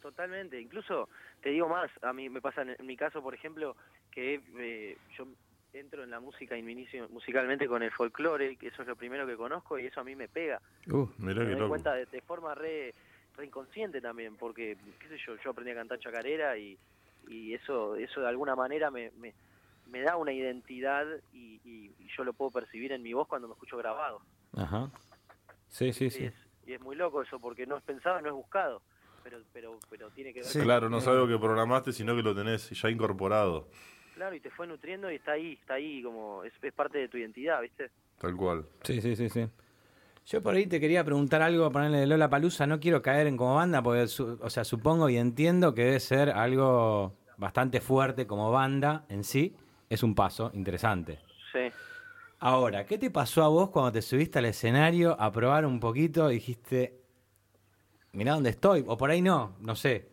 totalmente 0.00 0.60
incluso 0.60 1.08
te 1.42 1.50
digo 1.50 1.68
más 1.68 1.90
a 2.02 2.12
mí 2.12 2.28
me 2.28 2.40
pasa 2.40 2.62
en, 2.62 2.70
en 2.78 2.86
mi 2.86 2.96
caso 2.96 3.22
por 3.22 3.34
ejemplo 3.34 3.76
que 4.10 4.34
he 4.34 4.96
maestro 5.74 6.02
en 6.02 6.10
la 6.10 6.18
música 6.20 6.56
y 6.56 6.62
mi 6.62 6.72
inicio 6.72 7.08
musicalmente 7.10 7.66
con 7.68 7.82
el 7.82 7.90
folclore, 7.92 8.56
que 8.56 8.68
eso 8.68 8.82
es 8.82 8.88
lo 8.88 8.96
primero 8.96 9.26
que 9.26 9.36
conozco 9.36 9.78
y 9.78 9.86
eso 9.86 10.00
a 10.00 10.04
mí 10.04 10.16
me 10.16 10.26
pega. 10.26 10.60
Uh, 10.90 11.06
Mirá 11.18 11.44
me 11.44 11.54
doy 11.54 11.68
cuenta 11.68 11.94
de, 11.94 12.06
de 12.06 12.20
forma 12.22 12.54
re, 12.54 12.94
re 13.38 13.46
inconsciente 13.46 14.00
también, 14.00 14.36
porque, 14.36 14.76
qué 15.00 15.08
sé 15.08 15.16
yo, 15.26 15.36
yo 15.42 15.50
aprendí 15.50 15.70
a 15.70 15.76
cantar 15.76 15.98
chacarera 16.00 16.58
y, 16.58 16.76
y 17.28 17.54
eso 17.54 17.94
eso 17.96 18.20
de 18.20 18.28
alguna 18.28 18.54
manera 18.56 18.90
me, 18.90 19.10
me, 19.12 19.32
me 19.86 20.02
da 20.02 20.16
una 20.16 20.32
identidad 20.32 21.06
y, 21.32 21.60
y- 21.64 21.94
y 21.98 22.08
yo 22.16 22.24
lo 22.24 22.32
puedo 22.34 22.50
percibir 22.50 22.92
en 22.92 23.02
mi 23.02 23.12
voz 23.14 23.28
cuando 23.28 23.48
me 23.48 23.52
escucho 23.54 23.76
grabado. 23.78 24.20
ajá. 24.56 24.90
Sí, 25.68 25.92
sí, 25.92 26.06
Y 26.06 26.10
sí. 26.10 26.24
es, 26.24 26.34
y 26.66 26.72
es 26.72 26.80
muy 26.80 26.96
loco 26.96 27.22
eso, 27.22 27.38
porque 27.38 27.64
no 27.66 27.76
es 27.76 27.82
pensado, 27.84 28.20
no 28.20 28.28
es 28.28 28.34
buscado, 28.34 28.82
pero 29.22 29.38
pero 29.52 29.78
pero 29.88 30.10
tiene 30.10 30.32
que 30.32 30.40
ver 30.40 30.48
Sí. 30.48 30.58
con- 30.58 30.66
Claro, 30.66 30.88
no 30.90 30.98
es 30.98 31.06
algo 31.06 31.28
que 31.28 31.38
programaste, 31.38 31.92
sino 31.92 32.16
que 32.16 32.22
lo 32.22 32.34
tenés 32.34 32.70
ya 32.70 32.90
incorporado. 32.90 33.68
Claro, 34.14 34.34
y 34.34 34.40
te 34.40 34.50
fue 34.50 34.66
nutriendo 34.66 35.12
y 35.12 35.16
está 35.16 35.32
ahí, 35.32 35.52
está 35.60 35.74
ahí, 35.74 36.02
como 36.02 36.42
es, 36.42 36.52
es 36.60 36.72
parte 36.72 36.98
de 36.98 37.08
tu 37.08 37.18
identidad, 37.18 37.60
¿viste? 37.62 37.90
Tal 38.18 38.34
cual. 38.34 38.66
Sí, 38.82 39.00
sí, 39.00 39.14
sí, 39.14 39.28
sí. 39.28 39.46
Yo 40.30 40.42
por 40.42 40.54
ahí 40.54 40.66
te 40.66 40.78
quería 40.78 41.02
preguntar 41.04 41.40
algo, 41.40 41.70
ponerle 41.72 42.00
de 42.00 42.06
Lola 42.06 42.28
Palusa. 42.28 42.66
No 42.66 42.78
quiero 42.78 43.00
caer 43.00 43.26
en 43.28 43.38
como 43.38 43.54
banda, 43.54 43.82
porque, 43.82 44.06
su- 44.08 44.38
o 44.42 44.50
sea, 44.50 44.62
supongo 44.62 45.08
y 45.08 45.16
entiendo 45.16 45.72
que 45.72 45.84
debe 45.84 46.00
ser 46.00 46.28
algo 46.30 47.14
bastante 47.38 47.80
fuerte 47.80 48.26
como 48.26 48.50
banda 48.50 49.06
en 49.08 49.24
sí. 49.24 49.56
Es 49.88 50.02
un 50.02 50.14
paso 50.14 50.50
interesante. 50.52 51.18
Sí. 51.50 51.70
Ahora, 52.40 52.84
¿qué 52.84 52.98
te 52.98 53.10
pasó 53.10 53.42
a 53.42 53.48
vos 53.48 53.70
cuando 53.70 53.90
te 53.92 54.02
subiste 54.02 54.38
al 54.38 54.44
escenario 54.44 55.16
a 55.18 55.32
probar 55.32 55.64
un 55.64 55.80
poquito 55.80 56.30
y 56.30 56.34
dijiste, 56.34 57.00
mirá 58.12 58.34
dónde 58.34 58.50
estoy? 58.50 58.84
O 58.86 58.98
por 58.98 59.10
ahí 59.10 59.22
no, 59.22 59.56
no 59.60 59.74
sé. 59.74 60.08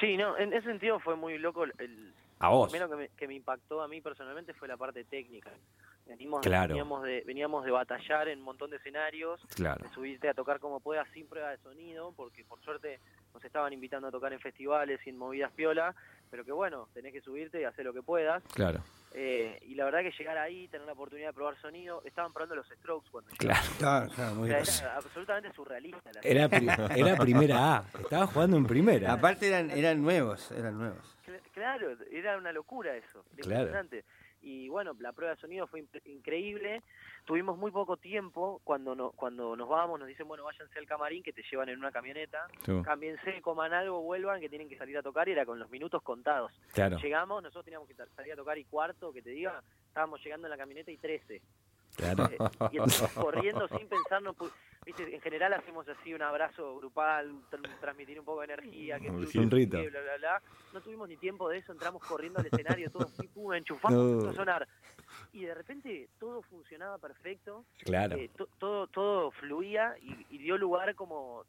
Sí, 0.00 0.16
no, 0.16 0.36
en 0.36 0.52
ese 0.52 0.66
sentido 0.66 0.98
fue 0.98 1.14
muy 1.14 1.38
loco 1.38 1.62
el, 1.62 2.12
A 2.40 2.48
vos. 2.48 2.70
primero 2.72 2.90
que 2.90 2.96
me, 2.96 3.08
que 3.10 3.28
me 3.28 3.34
impactó 3.34 3.82
a 3.82 3.86
mí 3.88 4.00
personalmente 4.00 4.52
fue 4.52 4.66
la 4.66 4.76
parte 4.76 5.04
técnica. 5.04 5.52
Venimos, 6.06 6.40
Claro. 6.42 6.68
veníamos, 6.68 7.02
de, 7.04 7.22
veníamos 7.26 7.64
de 7.64 7.70
batallar 7.70 8.28
en 8.28 8.40
un 8.40 8.44
montón 8.44 8.70
de 8.70 8.76
escenarios, 8.76 9.40
Claro. 9.54 9.82
de 9.86 9.94
subirte 9.94 10.28
a 10.28 10.34
tocar 10.34 10.58
como 10.58 10.80
puedas 10.80 11.08
sin 11.14 11.26
prueba 11.26 11.50
de 11.50 11.58
sonido, 11.58 12.12
porque 12.16 12.44
por 12.44 12.60
suerte 12.60 12.98
nos 13.32 13.44
estaban 13.44 13.72
invitando 13.72 14.08
a 14.08 14.10
tocar 14.10 14.32
en 14.32 14.40
festivales 14.40 15.00
y 15.06 15.10
en 15.10 15.16
movidas 15.18 15.52
piola, 15.52 15.94
pero 16.30 16.44
que 16.44 16.52
bueno, 16.52 16.88
tenés 16.92 17.12
que 17.12 17.20
subirte 17.20 17.60
y 17.60 17.64
hacer 17.64 17.84
lo 17.84 17.92
que 17.92 18.02
puedas. 18.02 18.42
Claro, 18.54 18.80
Eh, 19.14 19.58
y 19.66 19.74
la 19.74 19.84
verdad 19.84 20.00
que 20.00 20.10
llegar 20.12 20.38
ahí, 20.38 20.68
tener 20.68 20.86
la 20.86 20.94
oportunidad 20.94 21.28
de 21.28 21.32
probar 21.34 21.54
sonido, 21.60 22.00
estaban 22.06 22.32
probando 22.32 22.56
los 22.56 22.66
Strokes 22.66 23.10
cuando 23.10 23.30
claro. 23.36 23.60
Claro, 23.78 24.08
claro, 24.14 24.32
O 24.32 24.34
muy 24.36 24.48
sea, 24.48 24.62
bien. 24.62 24.74
era 24.80 24.96
absolutamente 24.96 25.52
surrealista. 25.52 26.10
La 26.14 26.20
Era, 26.22 26.48
pri- 26.48 26.66
era 26.96 27.16
primera 27.16 27.76
A. 27.76 27.84
Estaba 28.00 28.26
jugando 28.26 28.56
en 28.56 28.64
primera. 28.66 29.12
Aparte 29.12 29.48
eran, 29.48 29.70
eran 29.70 30.00
nuevos, 30.02 30.50
eran 30.52 30.78
nuevos. 30.78 31.16
Cl- 31.26 31.40
Claro, 31.52 31.94
era 32.10 32.38
una 32.38 32.52
locura 32.52 32.96
eso, 32.96 33.22
Claro. 33.36 33.60
impresionante. 33.66 34.04
Y 34.42 34.68
bueno, 34.68 34.94
la 34.98 35.12
prueba 35.12 35.34
de 35.34 35.40
sonido 35.40 35.66
fue 35.66 35.84
increíble. 36.04 36.82
Tuvimos 37.24 37.56
muy 37.56 37.70
poco 37.70 37.96
tiempo 37.96 38.60
cuando 38.64 38.94
no, 38.94 39.12
cuando 39.12 39.54
nos 39.54 39.68
vamos, 39.68 40.00
nos 40.00 40.08
dicen, 40.08 40.26
bueno, 40.26 40.44
váyanse 40.44 40.78
al 40.78 40.86
camarín 40.86 41.22
que 41.22 41.32
te 41.32 41.42
llevan 41.48 41.68
en 41.68 41.78
una 41.78 41.92
camioneta, 41.92 42.48
Tú, 42.64 42.82
cámbiense, 42.82 43.40
coman 43.40 43.72
algo, 43.72 44.02
vuelvan, 44.02 44.40
que 44.40 44.48
tienen 44.48 44.68
que 44.68 44.76
salir 44.76 44.98
a 44.98 45.02
tocar 45.02 45.28
y 45.28 45.32
era 45.32 45.46
con 45.46 45.58
los 45.58 45.70
minutos 45.70 46.02
contados. 46.02 46.52
Claro, 46.72 46.98
Llegamos, 46.98 47.42
nosotros 47.42 47.64
teníamos 47.64 47.88
que 47.88 47.94
salir 47.94 48.32
a 48.32 48.36
tocar 48.36 48.58
y 48.58 48.64
cuarto, 48.64 49.12
que 49.12 49.22
te 49.22 49.30
diga, 49.30 49.62
estábamos 49.86 50.22
llegando 50.24 50.48
en 50.48 50.50
la 50.50 50.56
camioneta 50.56 50.90
y 50.90 50.96
13. 50.96 51.40
claro. 51.96 52.26
Eh, 52.26 52.38
y 52.72 52.78
corriendo 53.14 53.68
sin 53.68 53.88
pensar, 53.88 54.22
no 54.22 54.34
viste, 54.84 55.14
en 55.14 55.20
general 55.20 55.52
hacemos 55.52 55.88
así 55.88 56.12
un 56.14 56.22
abrazo 56.22 56.76
grupal, 56.76 57.32
tr- 57.50 57.80
transmitir 57.80 58.18
un 58.18 58.24
poco 58.24 58.40
de 58.40 58.46
energía, 58.46 58.98
que 58.98 59.06
que 59.06 59.10
bla, 59.90 60.00
bla, 60.02 60.16
bla. 60.18 60.42
No 60.72 60.80
tuvimos 60.80 61.08
ni 61.08 61.16
tiempo 61.16 61.48
de 61.48 61.58
eso, 61.58 61.72
entramos 61.72 62.02
corriendo 62.02 62.40
al 62.40 62.46
escenario, 62.46 62.90
todos 62.90 63.12
así, 63.18 63.28
pum, 63.28 63.52
enchufamos, 63.54 64.24
No. 64.24 64.30
a 64.30 64.32
sonar. 64.34 64.68
Y 65.32 65.44
de 65.44 65.54
repente 65.54 66.08
todo 66.18 66.42
funcionaba 66.42 66.98
perfecto, 66.98 67.64
Claro. 67.84 68.16
eh, 68.16 68.30
to- 68.36 68.48
todo, 68.58 68.86
todo 68.88 69.30
fluía 69.32 69.94
y, 70.00 70.26
y 70.30 70.38
dio 70.38 70.58
lugar 70.58 70.94
como... 70.94 71.44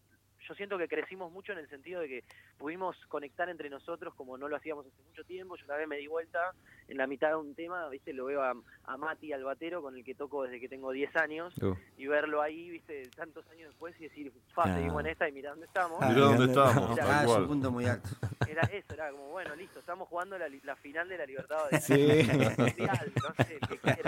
Yo 0.48 0.54
siento 0.56 0.78
que 0.78 0.88
crecimos 0.88 1.32
mucho 1.32 1.54
en 1.54 1.60
el 1.60 1.70
sentido 1.70 2.02
de 2.02 2.08
que 2.08 2.24
pudimos 2.58 2.96
conectar 3.08 3.50
entre 3.50 3.70
nosotros 3.70 4.14
como 4.16 4.38
no 4.38 4.48
lo 4.48 4.56
hacíamos 4.56 4.86
hace 4.86 5.02
mucho 5.10 5.24
tiempo. 5.24 5.56
Yo 5.56 5.66
una 5.66 5.76
vez 5.78 5.88
me 5.88 5.98
di 5.98 6.08
vuelta 6.08 6.54
en 6.88 6.98
la 6.98 7.08
mitad 7.08 7.30
de 7.30 7.36
un 7.36 7.56
tema, 7.56 7.88
viste, 7.90 8.12
lo 8.14 8.26
veo 8.26 8.42
a, 8.44 8.54
a 8.86 8.98
Mati, 8.98 9.32
al 9.34 9.44
batero, 9.44 9.82
con 9.82 9.96
el 9.96 10.04
que 10.04 10.16
toco 10.16 10.44
desde 10.44 10.60
que 10.60 10.68
tengo 10.68 10.92
10 10.92 11.16
años 11.16 11.54
Tú. 11.56 11.78
y 11.98 12.08
verlo 12.08 12.42
ahí, 12.42 12.70
viste, 12.70 13.04
tantos 13.16 13.48
años 13.50 13.70
después 13.70 13.96
y 14.00 14.04
decir, 14.04 14.32
fa, 14.54 14.64
Ah. 14.66 14.76
seguimos 14.76 15.00
en 15.02 15.08
esta 15.08 15.28
y 15.30 15.32
mirá 15.32 15.52
dónde 15.52 15.66
estamos. 15.66 15.98
Ah, 16.02 16.10
Mirá 16.10 16.22
dónde 16.22 16.48
mirá, 16.48 16.64
estamos, 16.66 16.90
mirá, 16.90 17.04
Ah, 17.04 17.08
tal 17.26 17.26
es 17.30 17.36
un 17.38 17.48
punto 17.48 17.72
muy 17.72 17.86
alto. 17.86 18.10
Era 18.48 18.62
eso, 18.64 18.94
era 18.94 19.12
como, 19.12 19.30
bueno, 19.30 19.56
listo, 19.56 19.80
estamos 19.80 20.08
jugando 20.10 20.38
la, 20.38 20.48
li- 20.50 20.62
la 20.64 20.76
final 20.76 21.08
de 21.10 21.18
la 21.18 21.26
Libertadores. 21.26 21.84
Sí. 21.94 22.28
No 22.28 23.46
sé, 23.46 23.60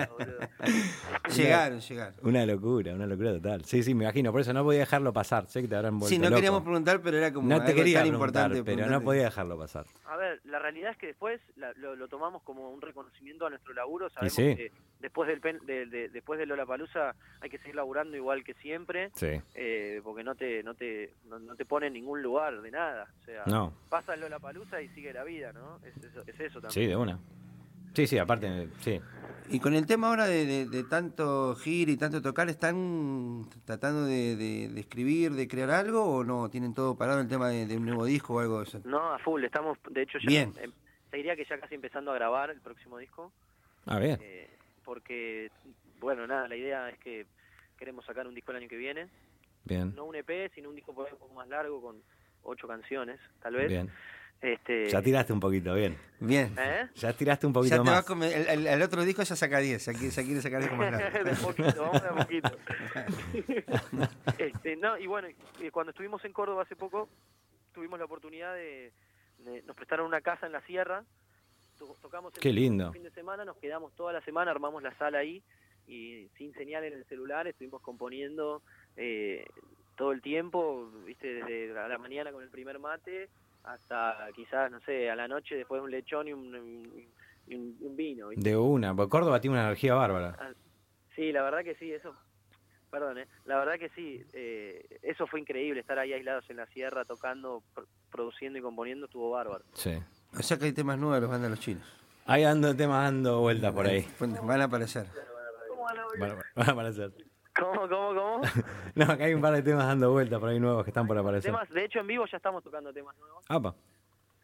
boludo. 0.10 0.40
Llegaron, 1.36 1.80
llegaron. 1.80 2.16
Una 2.24 2.46
locura, 2.46 2.94
una 2.94 3.06
locura 3.08 3.32
total. 3.34 3.66
Sí, 3.66 3.84
sí, 3.84 3.94
me 3.94 4.04
imagino. 4.06 4.32
Por 4.32 4.42
eso 4.42 4.54
no 4.54 4.64
podía 4.64 4.80
dejarlo 4.82 5.12
pasar. 5.14 5.48
Sé 5.48 5.62
que 5.62 5.68
te 5.68 5.76
habrán 5.76 6.00
vuelto 6.00 6.14
Sí, 6.16 6.20
no 6.26 6.30
loco. 6.32 6.36
queríamos 6.38 6.64
preguntar, 6.64 7.02
pero 7.02 7.18
era 7.18 7.32
como 7.34 7.48
No 7.50 7.58
te 7.60 7.68
algo 7.68 7.76
quería 7.76 8.00
tan 8.00 8.08
importante. 8.08 8.64
pero 8.64 8.86
no 8.88 9.02
podía 9.02 9.24
dejarlo 9.24 9.58
pasar. 9.58 9.86
A 10.06 10.18
ver, 10.18 10.42
la 10.46 10.60
realidad 10.60 10.92
es 10.92 10.98
que 10.98 11.08
después 11.08 11.42
la- 11.56 11.74
lo, 11.74 11.96
lo 11.96 12.08
tomamos 12.08 12.42
como 12.44 12.70
un 12.72 12.82
reconocimiento 12.82 13.46
a 13.46 13.50
nuestro 13.50 13.74
laburo. 13.74 14.10
Sabemos 14.10 14.34
sí. 14.34 14.56
que 14.56 14.72
después 15.00 15.28
del 15.28 15.40
pen, 15.42 15.60
de, 15.66 15.86
de- 15.86 16.10
después 16.10 16.40
de 16.40 16.46
Lollapalooza 16.46 17.16
hay 17.42 17.50
que 17.50 17.58
seguir 17.60 17.76
laburando 17.76 18.16
igual 18.18 18.44
que 18.44 18.54
siempre, 18.56 19.12
Sí. 19.14 19.42
eh, 19.54 20.02
porque 20.04 20.24
no 20.24 20.36
te 20.36 20.64
no 20.64 20.74
te 20.74 21.14
no, 21.26 21.40
no 21.40 21.56
te 21.56 21.66
pone 21.66 21.88
en 21.88 21.94
ningún 21.94 22.22
lugar 22.22 22.62
de 22.62 22.72
nada. 22.72 23.08
O 23.22 23.26
sea, 23.26 23.44
No. 23.46 23.74
pasa 23.90 24.16
Lollapalooza 24.16 24.82
y 24.82 24.90
sigue 24.90 25.14
la 25.14 25.24
vida, 25.24 25.52
¿no? 25.54 25.80
Es 25.86 25.96
eso, 26.04 26.22
es 26.26 26.40
eso 26.40 26.62
también. 26.62 26.72
Sí, 26.72 26.86
de 26.86 26.96
una. 26.96 27.20
Sí, 27.96 28.08
sí, 28.08 28.18
aparte, 28.18 28.68
sí. 28.82 29.00
Y 29.50 29.60
con 29.60 29.74
el 29.76 29.86
tema 29.86 30.10
ahora 30.10 30.26
de, 30.26 30.46
de- 30.46 30.66
de 30.66 30.84
tanto 30.84 31.56
gir 31.56 31.88
y 31.90 31.98
tanto 31.98 32.22
tocar, 32.22 32.50
¿están 32.50 33.48
tratando 33.66 34.04
de, 34.06 34.36
de- 34.36 34.70
de 34.70 34.80
escribir, 34.80 35.32
de 35.34 35.48
crear 35.48 35.70
algo 35.70 36.04
o 36.04 36.24
no? 36.24 36.50
¿Tienen 36.50 36.74
todo 36.74 36.98
parado 36.98 37.22
el 37.22 37.28
tema 37.28 37.50
de, 37.50 37.68
de 37.68 37.78
un 37.78 37.86
nuevo 37.86 38.06
disco 38.06 38.34
o 38.34 38.40
algo 38.40 38.58
de 38.60 38.64
eso? 38.66 38.82
No, 38.86 39.14
a 39.14 39.20
full. 39.20 39.44
Estamos, 39.44 39.78
de 39.92 40.02
hecho, 40.02 40.18
ya 40.20 40.28
Bien. 40.28 40.52
te 40.54 41.18
diría 41.18 41.36
que 41.36 41.46
ya 41.46 41.60
casi 41.60 41.76
empezando 41.76 42.12
a 42.12 42.16
grabar 42.16 42.50
el 42.50 42.60
próximo 42.60 42.98
disco. 42.98 43.32
Ah, 43.86 44.00
bien. 44.00 44.18
eh, 44.22 44.50
porque, 44.84 45.52
bueno, 46.00 46.26
nada, 46.28 46.48
la 46.48 46.56
idea 46.56 46.90
es 46.90 46.98
que 47.00 47.26
queremos 47.78 48.04
sacar 48.06 48.28
un 48.28 48.34
disco 48.36 48.52
el 48.52 48.58
año 48.58 48.68
que 48.68 48.78
viene. 48.78 49.08
Bien. 49.64 49.94
No 49.96 50.06
un 50.06 50.16
EP, 50.16 50.52
sino 50.56 50.70
un 50.70 50.76
disco 50.76 50.94
por 50.94 51.06
ahí 51.08 51.14
un 51.14 51.20
poco 51.20 51.34
más 51.36 51.48
largo 51.48 51.82
con 51.82 52.02
ocho 52.44 52.68
canciones, 52.68 53.20
tal 53.42 53.54
vez. 53.56 53.70
Bien. 53.70 53.90
Este, 54.42 54.90
Ya 54.90 55.02
tiraste 55.02 55.34
un 55.34 55.40
poquito, 55.40 55.74
bien. 55.74 55.98
Bien. 56.20 56.54
¿Eh? 56.60 56.88
Ya 56.96 57.14
tiraste 57.14 57.48
un 57.48 57.54
Ya 57.54 57.60
poquito 57.60 57.76
te 57.76 57.80
vas 57.80 57.90
más. 57.90 58.06
con 58.06 58.22
el, 58.24 58.48
el- 58.48 58.68
el 58.68 58.82
otro 58.82 59.04
disco 59.04 59.24
ya 59.24 59.36
saca 59.36 59.60
10, 59.60 59.86
ya 59.86 59.94
quiere, 59.94 60.10
ya 60.10 60.24
quiere 60.24 60.42
sacar 60.42 60.62
disco 60.62 60.76
más 60.76 60.92
largo. 60.92 61.24
de 61.24 61.32
a 61.32 61.36
poquito, 61.36 61.82
vamos 61.82 62.02
de 62.02 62.08
a 62.08 62.14
poquito. 62.16 62.52
este, 64.38 64.76
no, 64.78 64.98
y 64.98 65.08
bueno, 65.08 65.28
y 65.60 65.70
cuando 65.72 65.92
estuvimos 65.92 66.24
en 66.26 66.34
Córdoba 66.34 66.64
hace 66.64 66.76
poco, 66.76 67.10
tuvimos 67.74 68.00
la 68.00 68.06
oportunidad 68.06 68.54
de, 68.54 68.92
de- 69.40 69.64
nos 69.64 69.76
prestaron 69.76 70.06
una 70.06 70.22
casa 70.22 70.46
en 70.46 70.52
la 70.52 70.62
sierra, 70.62 71.04
to- 71.78 71.96
tocamos 72.02 72.34
el 72.36 72.40
Qué 72.42 72.54
lindo. 72.54 72.92
fin 72.94 73.04
de 73.04 73.12
semana, 73.12 73.46
nos 73.46 73.58
quedamos 73.58 73.94
toda 73.96 74.14
la 74.14 74.22
semana, 74.22 74.52
armamos 74.52 74.84
la 74.84 74.96
sala 74.98 75.20
ahí 75.20 75.44
y 75.88 76.30
sin 76.38 76.54
señal 76.54 76.84
en 76.84 76.94
el 76.94 77.06
celular 77.06 77.48
estuvimos 77.48 77.82
componiendo 77.82 78.62
eh, 78.98 79.46
todo 79.96 80.12
el 80.12 80.22
tiempo, 80.22 80.90
viste, 81.06 81.28
desde 81.44 81.78
a 81.78 81.88
la 81.88 81.98
mañana 81.98 82.32
con 82.32 82.44
el 82.44 82.50
primer 82.50 82.80
mate 82.80 83.30
hasta 83.68 84.28
quizás, 84.36 84.72
no 84.72 84.80
sé, 84.82 85.10
a 85.10 85.16
la 85.16 85.28
noche 85.28 85.56
después 85.56 85.80
de 85.82 85.86
un 85.86 85.92
lechón 85.92 86.28
y 86.28 86.34
un, 86.34 86.46
y 87.48 87.56
un- 87.56 87.78
y 87.80 87.86
un 87.86 87.96
vino. 87.96 88.30
¿viste? 88.30 88.50
De 88.50 88.58
una. 88.58 88.96
Porque 88.96 89.10
Córdoba 89.12 89.40
tiene 89.40 89.56
una 89.56 89.66
energía 89.66 89.94
bárbara. 89.94 90.36
Sí, 91.16 91.32
la 91.32 91.44
verdad 91.44 91.64
que 91.64 91.76
sí, 91.76 91.92
eso. 91.92 92.16
Perdón, 92.92 93.18
¿eh? 93.18 93.28
la 93.46 93.58
verdad 93.58 93.78
que 93.78 93.90
sí, 93.90 94.24
eh, 94.34 95.00
eso 95.02 95.28
fue 95.28 95.40
increíble, 95.42 95.82
estar 95.82 96.00
ahí 96.00 96.14
aislados 96.14 96.50
en 96.50 96.58
la 96.58 96.66
sierra 96.68 97.04
tocando, 97.04 97.62
pr- 97.76 97.86
produciendo 98.10 98.58
y 98.58 98.62
componiendo, 98.62 99.06
estuvo 99.08 99.32
bárbaro. 99.32 99.66
Sí. 99.74 99.98
O 100.38 100.42
sea 100.42 100.58
que 100.58 100.66
hay 100.66 100.72
temas 100.74 100.98
nuevos 100.98 101.16
de 101.18 101.22
los 101.22 101.30
bandas 101.30 101.50
de 101.50 101.56
los 101.56 101.60
chinos. 101.60 101.86
Ahí 102.26 102.44
ando 102.46 102.74
temas 102.76 103.04
dando 103.04 103.42
vueltas 103.42 103.74
por 103.74 103.86
ahí. 103.88 104.08
Van 104.44 104.62
a 104.62 104.64
aparecer. 104.66 105.08
Van 106.20 106.32
a- 106.32 106.36
van 106.56 106.70
a 106.70 106.72
aparecer. 106.72 107.12
¿Cómo, 107.58 107.88
cómo, 107.88 108.08
cómo? 108.14 108.42
No, 108.96 109.06
acá 109.06 109.26
hay 109.26 109.34
un 109.34 109.42
par 109.42 109.54
de 109.54 109.62
temas 109.62 109.86
dando 109.88 110.12
vueltas 110.12 110.40
por 110.40 110.50
ahí 110.50 110.60
nuevos 110.60 110.84
que 110.84 110.90
están 110.92 111.06
por 111.08 111.18
aparecer. 111.18 111.52
temas, 111.52 111.70
de 111.70 111.86
hecho, 111.86 112.00
en 112.00 112.08
vivo 112.08 112.26
ya 112.32 112.38
estamos 112.38 112.64
tocando 112.64 112.94
temas 112.94 113.16
nuevos, 113.18 113.44
Apa. 113.50 113.76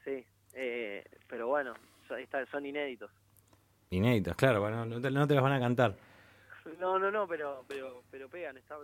sí, 0.04 0.26
eh, 0.54 1.04
pero 1.28 1.47
bueno, 1.47 1.74
son, 2.08 2.65
inéditos. 2.65 3.10
Inéditos, 3.89 4.36
claro, 4.36 4.60
bueno, 4.62 4.86
no 4.86 5.00
te, 5.02 5.10
no 5.12 5.28
te 5.28 5.36
los 5.36 5.43
van 5.43 5.54
a 5.54 5.60
cantar. 5.60 5.95
No, 6.80 7.00
no, 7.00 7.10
no, 7.10 7.28
pero 7.28 7.65
pero 7.67 8.04
pero 8.12 8.30
pegan, 8.30 8.56
está, 8.58 8.76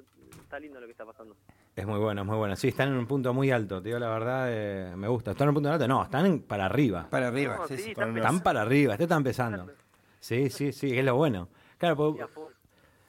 está 0.42 0.60
lindo 0.60 0.80
lo 0.80 0.88
que 0.88 0.92
está 0.94 1.06
pasando. 1.06 1.36
Es 1.76 1.86
muy 1.86 2.00
bueno, 2.00 2.22
es 2.22 2.28
muy 2.28 2.38
bueno. 2.38 2.56
Sí, 2.56 2.70
están 2.70 2.90
en 2.90 2.96
un 2.96 3.06
punto 3.06 3.34
muy 3.34 3.52
alto, 3.52 3.82
te 3.82 3.90
digo 3.90 4.00
la 4.00 4.10
verdad, 4.10 4.48
eh, 4.50 4.96
me 4.96 5.08
gusta. 5.08 5.32
¿Están 5.32 5.46
en 5.46 5.50
un 5.50 5.54
punto 5.56 5.72
alto? 5.72 5.88
No, 5.88 6.04
están 6.04 6.26
en- 6.26 6.42
para 6.42 6.66
arriba. 6.66 7.08
Para 7.10 7.28
arriba. 7.28 7.58
No, 7.58 7.68
sí, 7.68 7.78
sí, 7.78 7.84
sí. 7.84 7.90
están 7.92 8.18
Están 8.18 8.40
para 8.42 8.64
arriba, 8.64 8.94
este 8.94 9.04
está 9.04 9.16
empezando. 9.16 9.72
Sí, 10.20 10.50
sí, 10.50 10.72
sí, 10.74 10.98
es 10.98 11.06
lo 11.06 11.16
bueno. 11.16 11.50
Claro, 11.78 11.96
porque 11.96 12.26
full. 12.28 12.52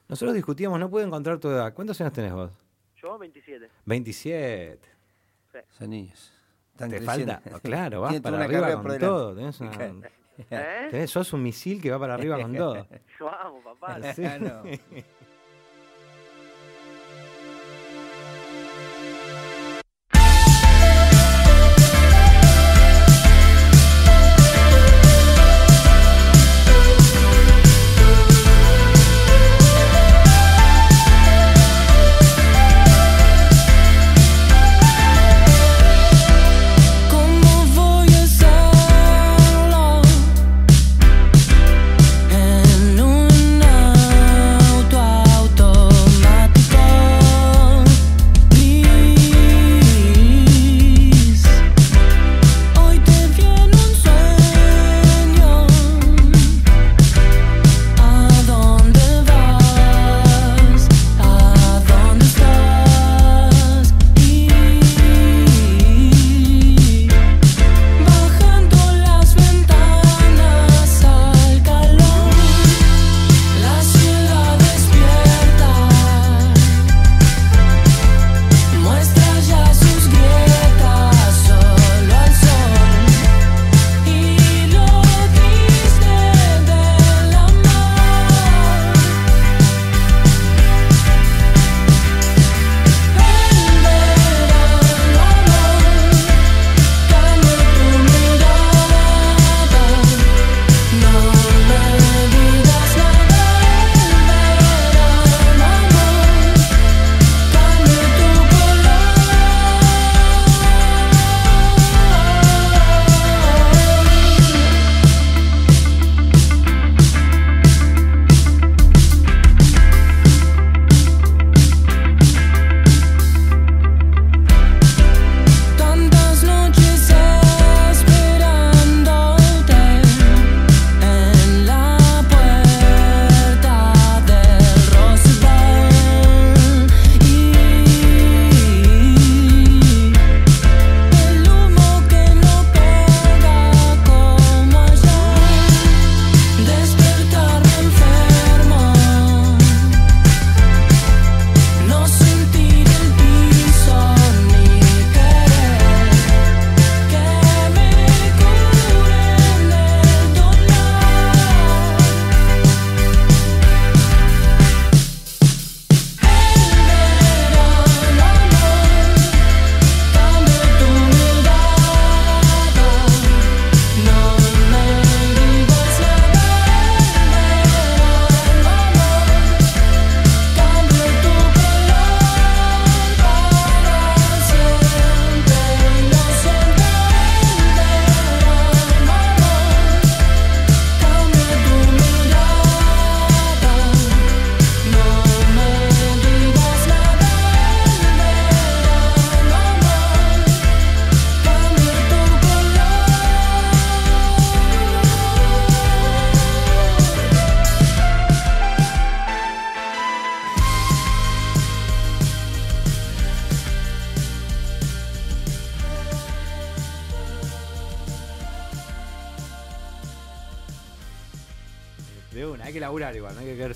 Nosotros 0.08 0.34
discutíamos, 0.34 0.78
no 0.80 0.88
puedo 0.90 1.06
encontrar 1.06 1.38
tu 1.38 1.48
edad. 1.48 1.72
¿Cuántos 1.74 2.00
años 2.00 2.12
tenés 2.12 2.32
vos? 2.32 2.50
Yo 2.96 3.18
27. 3.18 3.68
27. 3.84 4.80
Son 5.70 5.90
niños. 5.90 6.32
Están 6.72 6.90
Te 6.90 6.96
creciendo. 6.98 7.32
falta, 7.34 7.60
claro, 7.62 8.00
vas 8.02 8.20
para 8.20 8.44
arriba 8.44 8.72
con 8.72 8.82
por 8.82 8.98
todo. 8.98 9.34
tenés 9.34 9.60
una- 9.60 9.72
¿Eh? 10.50 10.88
Tenés- 10.92 11.08
sos 11.10 11.32
un 11.32 11.42
misil 11.42 11.82
que 11.82 11.90
va 11.90 11.98
para 11.98 12.14
arriba 12.14 12.40
con 12.40 12.54
todo. 12.54 12.86
Vamos, 13.20 13.64
papá. 13.64 14.12
Sí. 14.14 14.22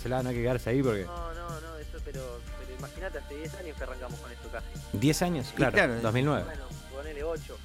Igual, 0.06 0.22
no 0.24 0.28
hay 0.30 0.34
que 0.36 0.42
quedársela, 0.42 0.62
no 0.62 0.68
hay 0.70 0.70
que 0.70 0.70
quedarse 0.70 0.70
ahí 0.70 0.82
porque. 0.82 1.04
No, 1.04 1.34
no, 1.34 1.60
no, 1.60 1.76
eso, 1.78 1.98
pero, 2.04 2.40
pero 2.58 2.78
imagínate, 2.78 3.18
hace 3.18 3.36
10 3.36 3.54
años 3.54 3.76
que 3.76 3.84
arrancamos 3.84 4.20
con 4.20 4.32
esto 4.32 4.48
casi. 4.50 4.66
10 4.98 5.22
años, 5.22 5.52
claro, 5.54 5.72
claro, 5.72 6.00
2009, 6.00 6.44
Bueno, 6.44 6.64
ponele 6.92 7.24
8. 7.24 7.56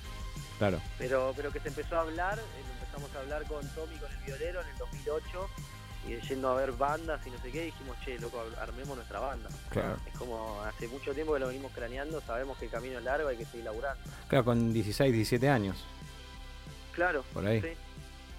claro. 0.58 0.82
Pero, 0.97 1.34
pero 1.36 1.52
que 1.52 1.60
se 1.60 1.67
empezó 1.69 1.97
a 1.97 2.02
hablar, 2.02 2.38
eh, 2.39 2.41
empezamos 2.80 3.13
a 3.15 3.19
hablar 3.19 3.43
con 3.45 3.67
Tommy, 3.69 3.95
con 3.97 4.12
el 4.12 4.17
violero 4.26 4.62
en 4.62 4.67
el 4.67 4.78
2008, 4.78 5.50
y 6.08 6.28
yendo 6.28 6.50
a 6.50 6.56
ver 6.56 6.71
bandas 6.71 7.26
y 7.28 7.32
no 7.32 7.38
sé 7.41 7.52
qué, 7.52 7.63
dijimos, 7.65 7.97
che, 8.06 8.17
loco, 8.19 8.41
armemos 8.62 8.95
nuestra 8.95 9.19
banda. 9.19 9.50
Claro. 9.69 9.97
Es 10.06 10.17
como 10.17 10.62
hace 10.63 10.88
mucho 10.88 11.13
tiempo 11.13 11.34
que 11.34 11.39
lo 11.39 11.47
venimos 11.47 11.71
craneando, 11.73 12.21
sabemos 12.21 12.58
que 12.58 12.65
el 12.65 12.71
camino 12.71 12.97
es 13.00 13.04
largo, 13.04 13.28
hay 13.28 13.36
que 13.38 13.45
seguir 13.45 13.65
laburando. 13.65 14.02
Claro, 14.30 14.45
con 14.45 14.71
16, 14.71 15.12
17 15.12 15.50
años. 15.50 15.84
Claro. 16.93 17.23
Por 17.34 17.45
ahí. 17.45 17.62
sí, 17.62 17.67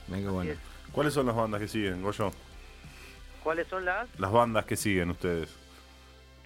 Mira 0.08 0.22
qué 0.22 0.28
bueno. 0.28 0.52
es. 0.52 0.58
¿Cuáles 0.92 1.12
son 1.12 1.26
las 1.26 1.37
bandas 1.37 1.61
que 1.61 1.68
siguen, 1.68 2.02
Goyo? 2.02 2.32
¿Cuáles 3.48 3.66
son 3.68 3.82
las 3.87 4.20
Las 4.20 4.30
bandas 4.30 4.66
que 4.66 4.76
siguen 4.76 5.08
ustedes. 5.08 5.56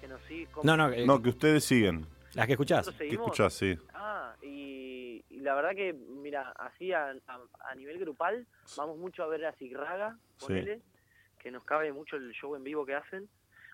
que 0.01 0.07
nos 0.07 0.21
siguen? 0.23 0.47
¿Cómo 0.53 0.63
No, 0.65 0.77
no, 0.77 0.89
eh, 0.93 1.05
No, 1.05 1.21
que 1.21 1.31
ustedes 1.31 1.65
siguen. 1.65 2.07
las 2.35 2.47
que 2.47 2.53
escuchás. 2.53 2.79
nosotros 2.87 2.99
¿Qué 3.01 3.05
seguimos? 3.07 3.27
escuchás? 3.27 3.55
Sí. 3.55 3.77
Ah, 3.93 4.37
y, 4.41 5.25
y 5.29 5.41
la 5.41 5.57
verdad 5.57 5.71
que, 5.75 5.93
mira, 5.95 6.53
así 6.53 6.93
a, 6.93 7.09
a- 7.27 7.41
a 7.71 7.75
nivel 7.75 7.99
grupal, 7.99 8.47
vamos 8.77 8.99
mucho 8.99 9.25
a 9.25 9.27
ver 9.27 9.45
a 9.47 9.53
Sigraga, 9.57 10.17
Sí. 10.37 10.47
ponele, 10.47 10.81
que 11.41 11.51
nos 11.51 11.65
cabe 11.65 11.93
mucho 11.93 12.15
el 12.15 12.31
show 12.35 12.55
en 12.55 12.63
vivo 12.63 12.87
que 12.87 12.95
hacen. 12.95 13.29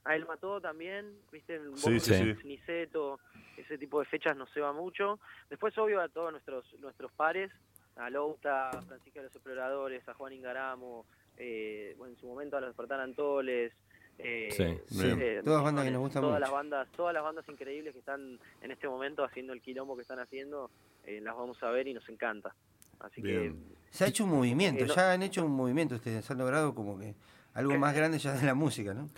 A 0.06 0.16
El 0.16 0.24
Mató 0.24 0.58
también, 0.62 1.12
viste, 1.30 1.60
Sí, 1.74 2.00
sí, 2.00 2.14
sí. 2.14 2.46
Niceto, 2.46 3.20
ese 3.58 3.76
tipo 3.76 4.00
de 4.00 4.06
fechas 4.06 4.34
nos 4.38 4.48
se 4.52 4.60
va 4.60 4.72
mucho. 4.72 5.20
Después, 5.50 5.76
obvio, 5.76 6.00
a 6.00 6.08
todos 6.08 6.32
nuestros 6.32 6.64
nuestros 6.80 7.12
pares, 7.12 7.52
a 7.96 8.08
Louta, 8.08 8.70
a 8.70 8.80
Francisca 8.80 9.20
de 9.20 9.26
los 9.26 9.34
Exploradores, 9.34 10.08
a 10.08 10.14
Juan 10.14 10.32
Ingaramo, 10.32 11.04
eh, 11.38 11.94
bueno, 11.98 12.14
en 12.14 12.20
su 12.20 12.26
momento 12.26 12.56
a 12.56 12.60
los 12.60 12.70
Despertar 12.70 13.00
Antoles. 13.00 13.72
Eh, 14.20 14.48
Sí, 14.50 15.00
eh, 15.04 15.42
Todas 15.44 15.62
bandas 15.62 15.84
que 15.84 15.92
nos 15.92 16.00
gustan 16.00 16.22
todas 16.22 16.34
mucho. 16.34 16.40
las 16.40 16.50
bandas 16.50 16.88
todas 16.96 17.14
las 17.14 17.22
bandas 17.22 17.48
increíbles 17.48 17.92
que 17.92 18.00
están 18.00 18.40
en 18.62 18.70
este 18.72 18.88
momento 18.88 19.22
haciendo 19.22 19.52
el 19.52 19.62
quilombo 19.62 19.94
que 19.94 20.02
están 20.02 20.18
haciendo 20.18 20.72
eh, 21.06 21.20
las 21.22 21.36
vamos 21.36 21.62
a 21.62 21.70
ver 21.70 21.86
y 21.86 21.94
nos 21.94 22.08
encanta 22.08 22.52
así 22.98 23.20
Bien. 23.22 23.56
Se 23.90 24.02
ha 24.04 24.08
hecho 24.08 24.24
un 24.24 24.30
movimiento, 24.30 24.82
Eh, 24.84 24.88
no- 24.88 24.94
ya 24.96 25.12
han 25.12 25.22
hecho 25.22 25.44
un 25.44 25.52
movimiento 25.52 25.94
ustedes, 25.94 26.28
han 26.32 26.38
logrado 26.38 26.74
como 26.74 26.98
que 26.98 27.14
algo 27.54 27.78
más 27.78 27.94
grande 27.94 28.18
ya 28.18 28.32
de 28.34 28.44
la 28.44 28.54
música, 28.54 28.92
¿no? 28.92 29.08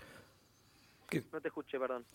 No 1.33 1.41
te 1.41 1.47
escuché, 1.49 1.77
perdón. 1.79 2.05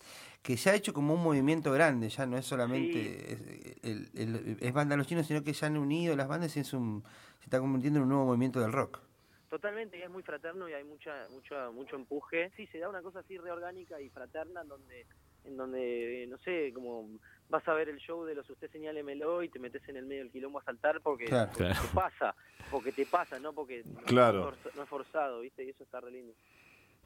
que 0.41 0.55
se 0.57 0.69
ha 0.71 0.73
hecho 0.75 0.91
como 0.93 1.13
un 1.13 1.21
movimiento 1.21 1.71
grande, 1.73 2.07
ya 2.09 2.25
no 2.25 2.37
es 2.37 2.45
solamente 2.45 3.33
es, 3.33 3.39
el- 3.83 4.09
el- 4.15 4.57
es 4.61 4.73
banda 4.73 4.95
los 4.95 5.05
chinos, 5.05 5.27
sino 5.27 5.43
que 5.43 5.53
se 5.53 5.65
han 5.65 5.77
unido 5.77 6.15
las 6.15 6.27
bandas 6.29 6.55
y 6.55 6.61
es 6.61 6.71
un, 6.73 7.03
se 7.39 7.43
está 7.45 7.59
convirtiendo 7.59 7.97
en 7.99 8.03
un 8.03 8.09
nuevo 8.09 8.25
movimiento 8.25 8.59
del 8.61 8.71
rock. 8.71 8.99
Totalmente, 9.49 9.97
y 9.97 10.01
es 10.01 10.09
muy 10.09 10.23
fraterno 10.23 10.67
y 10.67 10.73
hay 10.73 10.83
mucha, 10.83 11.13
mucha, 11.31 11.69
mucho 11.71 11.95
empuje. 11.95 12.51
Sí, 12.57 12.67
se 12.67 12.79
da 12.79 12.89
una 12.89 13.01
cosa 13.01 13.19
así 13.19 13.37
reorgánica 13.37 13.99
y 14.01 14.09
fraterna 14.09 14.61
en 14.61 14.67
donde, 14.67 15.05
en 15.45 15.55
donde, 15.55 16.27
no 16.29 16.37
sé, 16.39 16.73
como 16.73 17.07
vas 17.49 17.65
a 17.67 17.73
ver 17.73 17.87
el 17.87 17.97
show 17.99 18.25
de 18.25 18.35
los 18.35 18.49
Usted 18.49 18.69
Señálemelo 18.71 19.41
y 19.43 19.49
te 19.49 19.57
metes 19.59 19.87
en 19.87 19.95
el 19.95 20.05
medio 20.05 20.23
del 20.23 20.31
quilombo 20.31 20.59
a 20.59 20.63
saltar 20.63 20.99
porque, 21.01 21.25
Claro. 21.25 21.49
porque 21.57 21.63
te 21.73 21.87
pasa, 21.93 22.35
porque 22.69 22.91
te 22.91 23.05
pasa, 23.05 23.39
no 23.39 23.53
porque 23.53 23.83
no- 23.85 24.01
Claro. 24.01 24.39
no, 24.41 24.49
es 24.49 24.55
forza- 24.57 24.75
no 24.75 24.83
es 24.83 24.89
forzado, 24.89 25.39
¿viste? 25.39 25.63
Y 25.63 25.69
eso 25.69 25.83
está 25.83 26.01
re 26.01 26.11
lindo. 26.11 26.33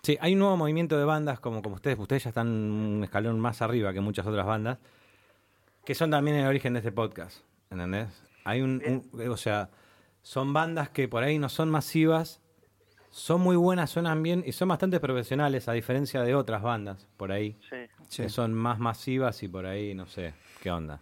Sí, 0.01 0.17
hay 0.19 0.33
un 0.33 0.39
nuevo 0.39 0.57
movimiento 0.57 0.97
de 0.97 1.05
bandas 1.05 1.39
como, 1.39 1.61
como 1.61 1.75
ustedes. 1.75 1.99
Ustedes 1.99 2.23
ya 2.23 2.29
están 2.29 2.47
un 2.47 3.03
escalón 3.03 3.39
más 3.39 3.61
arriba 3.61 3.93
que 3.93 4.01
muchas 4.01 4.25
otras 4.25 4.47
bandas, 4.47 4.79
que 5.85 5.93
son 5.93 6.09
también 6.09 6.37
el 6.37 6.47
origen 6.47 6.73
de 6.73 6.79
este 6.79 6.91
podcast. 6.91 7.43
¿Entendés? 7.69 8.09
Hay 8.43 8.61
un, 8.61 8.81
un- 9.13 9.29
o 9.29 9.37
sea, 9.37 9.69
son 10.21 10.53
bandas 10.53 10.89
que 10.89 11.07
por 11.07 11.23
ahí 11.23 11.37
no 11.39 11.49
son 11.49 11.69
masivas, 11.69 12.41
son 13.09 13.41
muy 13.41 13.55
buenas, 13.55 13.89
suenan 13.89 14.23
bien 14.23 14.43
y 14.45 14.51
son 14.53 14.69
bastante 14.69 14.99
profesionales, 14.99 15.67
a 15.67 15.73
diferencia 15.73 16.21
de 16.23 16.33
otras 16.35 16.61
bandas 16.61 17.07
por 17.17 17.31
ahí, 17.31 17.57
Sí. 17.69 17.75
Sí. 18.07 18.23
que 18.23 18.29
son 18.29 18.53
más 18.53 18.79
masivas 18.79 19.41
y 19.43 19.47
por 19.47 19.65
ahí 19.65 19.93
no 19.93 20.05
sé 20.07 20.33
qué 20.61 20.71
onda. 20.71 20.99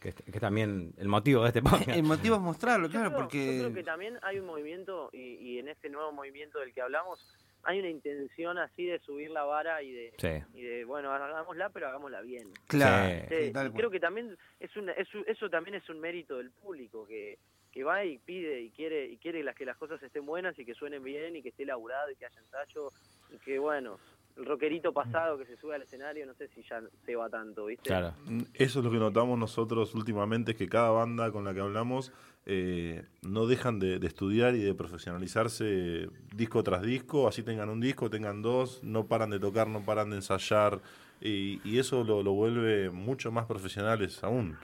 Que, 0.00 0.12
también 0.40 0.94
el 0.96 1.08
motivo 1.08 1.42
de 1.42 1.48
este 1.48 1.62
podcast. 1.62 1.88
El 1.90 2.02
motivo 2.04 2.36
es 2.36 2.40
mostrarlo, 2.40 2.86
Yo 2.86 2.92
claro, 2.92 3.10
creo- 3.10 3.20
porque... 3.20 3.56
Yo 3.58 3.62
creo 3.64 3.74
que 3.74 3.82
también 3.82 4.18
hay 4.22 4.38
un 4.38 4.46
movimiento, 4.46 5.10
y, 5.12 5.34
y 5.34 5.58
en 5.58 5.68
este 5.68 5.90
nuevo 5.90 6.10
movimiento 6.10 6.58
del 6.58 6.72
que 6.72 6.80
hablamos, 6.80 7.20
hay 7.64 7.78
una 7.80 7.90
intención 7.90 8.56
así 8.56 8.86
de 8.86 8.98
subir 9.00 9.30
la 9.30 9.44
vara 9.44 9.82
y 9.82 9.92
de, 9.92 10.14
Sí. 10.16 10.58
y 10.58 10.62
de 10.62 10.84
bueno, 10.86 11.12
hagámosla, 11.12 11.68
pero 11.68 11.88
hagámosla 11.88 12.22
bien. 12.22 12.48
Claro, 12.66 13.26
Sí. 13.28 13.34
Sí, 13.36 13.46
sí, 13.48 13.52
tal 13.52 13.66
y 13.66 13.70
cual. 13.70 13.78
creo 13.78 13.90
que 13.90 14.00
también 14.00 14.38
es 14.58 14.74
un, 14.76 14.88
es 14.88 15.06
eso 15.26 15.50
también 15.50 15.74
es 15.76 15.86
un 15.90 16.00
mérito 16.00 16.38
del 16.38 16.50
público 16.50 17.06
que, 17.06 17.38
que 17.72 17.84
va 17.84 18.04
y 18.04 18.18
pide 18.18 18.60
y 18.60 18.70
quiere 18.70 19.06
y 19.06 19.16
quiere 19.16 19.42
las 19.42 19.54
que 19.54 19.64
las 19.64 19.76
cosas 19.76 20.02
estén 20.02 20.26
buenas 20.26 20.58
y 20.58 20.64
que 20.64 20.74
suenen 20.74 21.02
bien 21.02 21.36
y 21.36 21.42
que 21.42 21.50
esté 21.50 21.62
elaborado 21.62 22.10
y 22.10 22.16
que 22.16 22.26
haya 22.26 22.40
ensayo 22.40 22.88
y 23.32 23.38
que 23.38 23.58
bueno 23.58 23.98
el 24.36 24.46
rockerito 24.46 24.92
pasado 24.92 25.36
que 25.38 25.44
se 25.44 25.56
sube 25.56 25.74
al 25.74 25.82
escenario 25.82 26.24
no 26.26 26.34
sé 26.34 26.48
si 26.48 26.62
ya 26.62 26.80
se 27.04 27.16
va 27.16 27.28
tanto 27.28 27.66
viste 27.66 27.88
Claro. 27.88 28.14
Eso 28.54 28.78
es 28.78 28.84
lo 28.84 28.90
que 28.90 28.98
notamos 28.98 29.38
nosotros 29.38 29.94
últimamente, 29.94 30.52
es 30.52 30.56
que 30.56 30.68
cada 30.68 30.90
banda 30.90 31.30
con 31.30 31.44
la 31.44 31.52
que 31.52 31.60
hablamos 31.60 32.12
eh, 32.46 33.04
no 33.22 33.46
dejan 33.46 33.78
de, 33.78 33.98
de 33.98 34.06
estudiar 34.06 34.54
y 34.54 34.62
de 34.62 34.74
profesionalizarse 34.74 36.08
disco 36.34 36.62
tras 36.62 36.82
disco, 36.82 37.28
así 37.28 37.42
tengan 37.42 37.68
un 37.68 37.80
disco, 37.80 38.08
tengan 38.08 38.40
dos, 38.40 38.82
no 38.82 39.06
paran 39.06 39.30
de 39.30 39.38
tocar, 39.38 39.68
no 39.68 39.84
paran 39.84 40.10
de 40.10 40.16
ensayar, 40.16 40.80
y, 41.20 41.60
y 41.68 41.78
eso 41.78 42.02
lo, 42.02 42.22
lo 42.22 42.32
vuelve 42.32 42.90
mucho 42.90 43.30
más 43.30 43.46
profesionales 43.46 44.24
aún. 44.24 44.56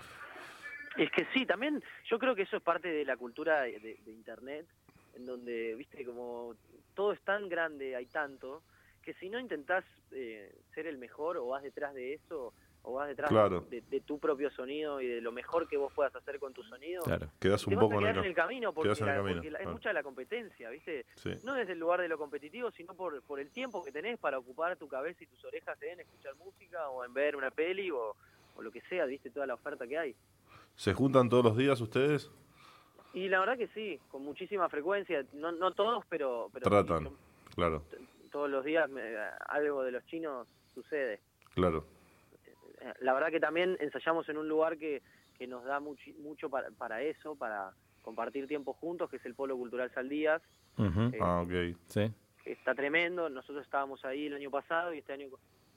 Es 0.96 1.10
que 1.10 1.26
sí, 1.32 1.44
también 1.46 1.82
yo 2.08 2.18
creo 2.18 2.34
que 2.34 2.42
eso 2.42 2.56
es 2.56 2.62
parte 2.62 2.88
de 2.88 3.04
la 3.04 3.16
cultura 3.16 3.62
de, 3.62 3.78
de- 3.80 3.98
de 4.04 4.12
Internet, 4.12 4.66
en 5.14 5.24
donde, 5.26 5.74
viste, 5.74 6.04
como 6.04 6.54
todo 6.94 7.12
es 7.12 7.20
tan 7.22 7.48
grande, 7.48 7.96
hay 7.96 8.06
tanto, 8.06 8.62
que 9.02 9.14
si 9.14 9.28
no 9.28 9.38
intentás 9.38 9.84
eh, 10.12 10.52
ser 10.74 10.86
el 10.86 10.98
mejor 10.98 11.36
o 11.36 11.46
vas 11.48 11.62
detrás 11.62 11.94
de 11.94 12.14
eso, 12.14 12.52
o 12.82 12.92
vas 12.94 13.08
detrás 13.08 13.28
Claro. 13.30 13.62
de, 13.62 13.80
de 13.82 14.00
tu 14.00 14.18
propio 14.18 14.48
sonido 14.50 15.00
y 15.00 15.06
de 15.08 15.20
lo 15.20 15.32
mejor 15.32 15.68
que 15.68 15.76
vos 15.76 15.92
puedas 15.92 16.14
hacer 16.14 16.38
con 16.38 16.52
tu 16.54 16.62
sonido, 16.62 17.02
Claro. 17.02 17.28
Quedas 17.40 17.64
te 17.64 17.70
un 17.70 17.76
a 17.76 17.80
poco 17.80 18.00
en 18.00 18.06
el, 18.06 18.18
en 18.18 18.24
el 18.24 18.34
camino 18.34 18.72
porque, 18.72 18.88
quedás 18.88 19.00
en 19.00 19.08
el 19.08 19.10
la- 19.10 19.16
camino, 19.18 19.36
porque 19.36 19.50
la- 19.50 19.58
es 19.58 19.68
mucha 19.68 19.92
la 19.92 20.02
competencia, 20.02 20.70
¿viste? 20.70 21.04
Sí. 21.16 21.30
No 21.44 21.54
desde 21.54 21.72
el 21.72 21.78
lugar 21.78 22.00
de 22.00 22.08
lo 22.08 22.16
competitivo, 22.16 22.70
sino 22.70 22.94
por, 22.94 23.20
por 23.22 23.40
el 23.40 23.50
tiempo 23.50 23.84
que 23.84 23.90
tenés 23.92 24.18
para 24.18 24.38
ocupar 24.38 24.76
tu 24.76 24.86
cabeza 24.88 25.24
y 25.24 25.26
tus 25.26 25.44
orejas 25.44 25.80
en 25.82 26.00
escuchar 26.00 26.34
música 26.36 26.88
o 26.88 27.04
en 27.04 27.12
ver 27.12 27.34
una 27.36 27.50
peli 27.50 27.90
o, 27.90 28.14
o 28.54 28.62
lo 28.62 28.70
que 28.70 28.80
sea, 28.82 29.04
¿viste? 29.04 29.30
Toda 29.30 29.46
la 29.46 29.54
oferta 29.54 29.86
que 29.86 29.98
hay. 29.98 30.14
¿Se 30.76 30.92
juntan 30.94 31.28
todos 31.28 31.44
los 31.44 31.56
días 31.56 31.80
ustedes? 31.80 32.30
Y 33.14 33.28
la 33.28 33.40
verdad 33.40 33.56
que 33.56 33.68
sí, 33.68 33.98
con 34.10 34.22
muchísima 34.22 34.68
frecuencia, 34.68 35.24
no, 35.32 35.50
no 35.52 35.72
todos, 35.72 36.04
pero, 36.08 36.50
pero 36.52 36.64
sí, 36.64 36.70
Tratan, 36.70 37.04
yo- 37.04 37.16
claro, 37.54 37.82
todos 38.30 38.50
los 38.50 38.64
días 38.64 38.88
me- 38.90 39.02
algo 39.48 39.82
de 39.82 39.92
los 39.92 40.04
chinos 40.06 40.46
sucede. 40.74 41.20
claro. 41.54 41.84
La 43.00 43.14
verdad 43.14 43.30
que 43.30 43.40
también 43.40 43.76
ensayamos 43.80 44.28
en 44.28 44.36
un 44.38 44.48
lugar 44.48 44.78
que, 44.78 45.02
que 45.38 45.46
nos 45.48 45.64
da 45.64 45.80
muchi- 45.80 46.14
mucho 46.18 46.48
para, 46.48 46.70
para 46.70 47.02
eso, 47.02 47.34
para 47.34 47.72
compartir 48.02 48.46
tiempo 48.46 48.74
juntos, 48.74 49.10
que 49.10 49.16
es 49.16 49.24
el 49.26 49.34
Polo 49.34 49.56
Cultural 49.56 49.90
Saldías. 49.92 50.40
Eh, 50.78 51.18
Ah, 51.20 51.40
ok. 51.42 51.76
Sí. 51.88 52.12
está 52.44 52.74
tremendo. 52.76 53.28
Nosotros 53.28 53.64
estábamos 53.64 54.04
ahí 54.04 54.26
el 54.26 54.34
año 54.34 54.50
pasado 54.52 54.94
y 54.94 54.98
este 54.98 55.14
año 55.14 55.26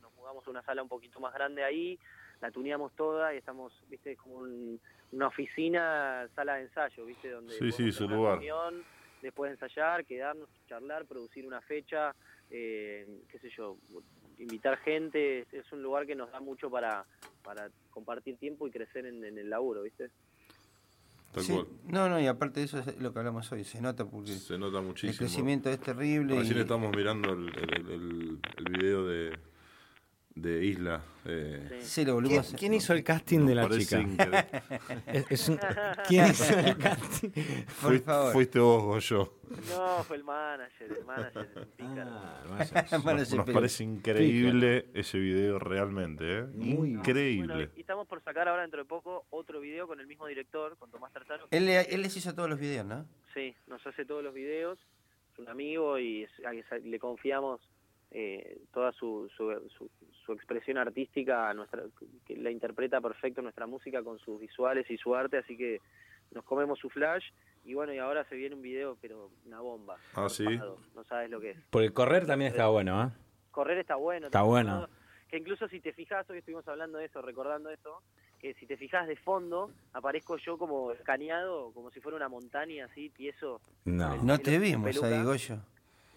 nos 0.01 0.13
mudamos 0.15 0.45
a 0.45 0.49
una 0.51 0.61
sala 0.61 0.83
un 0.83 0.89
poquito 0.89 1.19
más 1.19 1.33
grande 1.33 1.63
ahí, 1.63 1.97
la 2.41 2.51
tuneamos 2.51 2.93
toda 2.95 3.33
y 3.33 3.37
estamos, 3.37 3.73
viste, 3.89 4.15
como 4.15 4.35
un- 4.37 4.79
una 5.11 5.27
oficina, 5.27 6.27
sala 6.35 6.55
de 6.55 6.63
ensayo, 6.63 7.05
viste, 7.05 7.29
donde 7.29 7.53
Sí, 7.57 7.71
sí, 7.71 7.91
su 7.91 8.07
lugar. 8.07 8.33
reunión, 8.35 8.85
después 9.21 9.49
de 9.49 9.53
ensayar, 9.55 10.05
quedarnos, 10.05 10.49
charlar, 10.67 11.05
producir 11.05 11.45
una 11.45 11.61
fecha, 11.61 12.15
eh, 12.49 13.05
qué 13.29 13.39
sé 13.39 13.49
yo, 13.55 13.77
invitar 14.37 14.77
gente. 14.79 15.39
Es, 15.41 15.53
es 15.53 15.71
un 15.73 15.81
lugar 15.83 16.05
que 16.07 16.15
nos 16.15 16.31
da 16.31 16.39
mucho 16.39 16.69
para, 16.69 17.05
para 17.43 17.69
compartir 17.89 18.37
tiempo 18.37 18.67
y 18.67 18.71
crecer 18.71 19.05
en, 19.05 19.23
en 19.25 19.37
el 19.37 19.49
laburo, 19.49 19.81
viste. 19.81 20.11
Tal 21.33 21.43
Sí, 21.43 21.53
cual. 21.53 21.67
no, 21.85 22.09
no, 22.09 22.19
y 22.19 22.25
aparte 22.27 22.59
de 22.59 22.65
eso 22.67 22.79
es 22.79 22.99
lo 22.99 23.11
que 23.13 23.19
hablamos 23.19 23.51
hoy, 23.51 23.63
se 23.63 23.81
nota 23.81 24.05
porque 24.05 24.31
Se 24.31 24.57
nota 24.57 24.79
el 24.79 24.85
muchísimo. 24.85 25.17
crecimiento 25.17 25.69
es 25.69 25.79
terrible. 25.79 26.37
Recién 26.39 26.57
y- 26.57 26.61
estamos 26.61 26.95
mirando 26.95 27.33
el, 27.33 27.49
el, 27.49 27.91
el- 27.91 28.39
el 28.57 28.63
video 28.71 29.05
de, 29.05 29.37
de 30.35 30.58
Isla. 30.69 31.01
eh, 31.25 31.67
Sí. 31.81 31.85
Sí, 31.85 32.01
lo 32.01 32.13
¿Quién, 32.13 32.15
volvimos 32.15 32.53
a- 32.53 32.57
quién 32.57 32.73
hizo 32.73 32.93
el 32.93 33.03
casting 33.03 33.45
de 33.45 33.55
la 33.55 33.69
chica? 33.69 33.99
increíble. 33.99 34.45
Es- 35.07 35.25
es 35.31 35.49
un- 35.49 35.59
¿Quién 36.07 36.25
hizo 36.27 36.57
el 36.59 36.77
casting? 36.77 37.29
Por 37.29 37.65
Fuiste- 37.91 38.05
favor. 38.05 38.33
Fuiste 38.33 38.59
vos 38.59 38.83
o 38.83 38.99
yo. 38.99 39.33
No, 39.69 40.03
fue 40.03 40.17
el 40.17 40.23
manager, 40.23 40.91
el. 40.91 41.03
Ah, 41.07 42.43
Nos, 43.35 43.45
parece 43.51 43.83
increíble 43.83 44.89
ese 44.93 45.17
video 45.19 45.59
realmente, 45.59 46.39
¿eh? 46.39 46.43
Muy- 46.55 46.91
Increíble. 46.91 47.53
Bueno, 47.53 47.71
y 47.75 47.81
estamos 47.81 48.07
por 48.07 48.23
sacar 48.23 48.47
ahora 48.47 48.61
dentro 48.61 48.79
de 48.79 48.85
poco 48.85 49.25
otro 49.31 49.59
video 49.59 49.87
con 49.87 49.99
el 49.99 50.07
mismo 50.07 50.27
director, 50.27 50.77
con 50.77 50.89
Tomás 50.91 51.11
Tarzano. 51.13 51.45
Él, 51.51 51.65
le- 51.65 51.81
él 51.93 52.01
les 52.01 52.15
hizo 52.15 52.33
todos 52.33 52.49
los 52.49 52.59
videos, 52.59 52.85
¿no? 52.85 53.05
Sí, 53.33 53.55
nos 53.67 53.85
hace 53.85 54.05
todos 54.05 54.23
los 54.23 54.33
videos, 54.33 54.79
es 55.33 55.39
un 55.39 55.49
amigo 55.49 55.97
y 55.99 56.23
es- 56.23 56.45
a 56.45 56.51
que 56.51 56.63
sa- 56.63 56.77
le 56.77 56.99
confiamos 56.99 57.59
eh, 58.11 58.59
toda 58.73 58.91
su, 58.91 59.29
su, 59.35 59.51
su- 59.77 59.89
su 60.25 60.33
expresión 60.33 60.77
artística, 60.77 61.53
nuestra, 61.53 61.83
que 62.25 62.35
la 62.37 62.51
interpreta 62.51 63.01
perfecto 63.01 63.41
nuestra 63.41 63.65
música 63.67 64.03
con 64.03 64.19
sus 64.19 64.39
visuales 64.39 64.89
y 64.89 64.97
su 64.97 65.15
arte, 65.15 65.37
así 65.37 65.55
que 65.57 65.79
nos 66.31 66.43
comemos 66.45 66.77
su 66.79 66.89
flash 66.89 67.25
y 67.65 67.73
bueno, 67.73 67.93
y 67.93 67.97
ahora 67.97 68.23
se 68.25 68.35
viene 68.35 68.55
un 68.55 68.61
video, 68.61 68.97
pero 69.01 69.29
una 69.45 69.59
bomba. 69.59 69.97
Ah, 70.15 70.29
¿sí? 70.29 70.45
No 70.95 71.03
sabes 71.05 71.29
lo 71.29 71.39
que 71.39 71.51
es. 71.51 71.57
Porque 71.69 71.91
correr 71.91 72.25
también 72.25 72.51
está 72.51 72.67
bueno, 72.67 73.03
¿eh? 73.03 73.09
Correr 73.51 73.77
está 73.79 73.95
bueno. 73.95 74.27
Está 74.27 74.41
bueno. 74.43 74.81
todo- 74.87 74.89
Que 75.27 75.37
incluso 75.37 75.67
si 75.67 75.79
te 75.79 75.93
fijas, 75.93 76.27
hoy 76.29 76.39
estuvimos 76.39 76.67
hablando 76.67 76.97
de 76.97 77.05
eso, 77.05 77.21
recordando 77.21 77.69
eso, 77.69 78.01
que 78.39 78.53
si 78.55 78.65
te 78.65 78.77
fijas 78.77 79.07
de 79.07 79.15
fondo, 79.17 79.69
aparezco 79.93 80.37
yo 80.37 80.57
como 80.57 80.91
escaneado, 80.93 81.71
como 81.73 81.91
si 81.91 81.99
fuera 81.99 82.15
una 82.15 82.29
montaña 82.29 82.85
así, 82.85 83.09
tieso. 83.09 83.61
No. 83.85 84.15
No 84.23 84.39
te 84.39 84.57
vimos 84.57 85.03
ahí, 85.03 85.23
Goyo. 85.23 85.57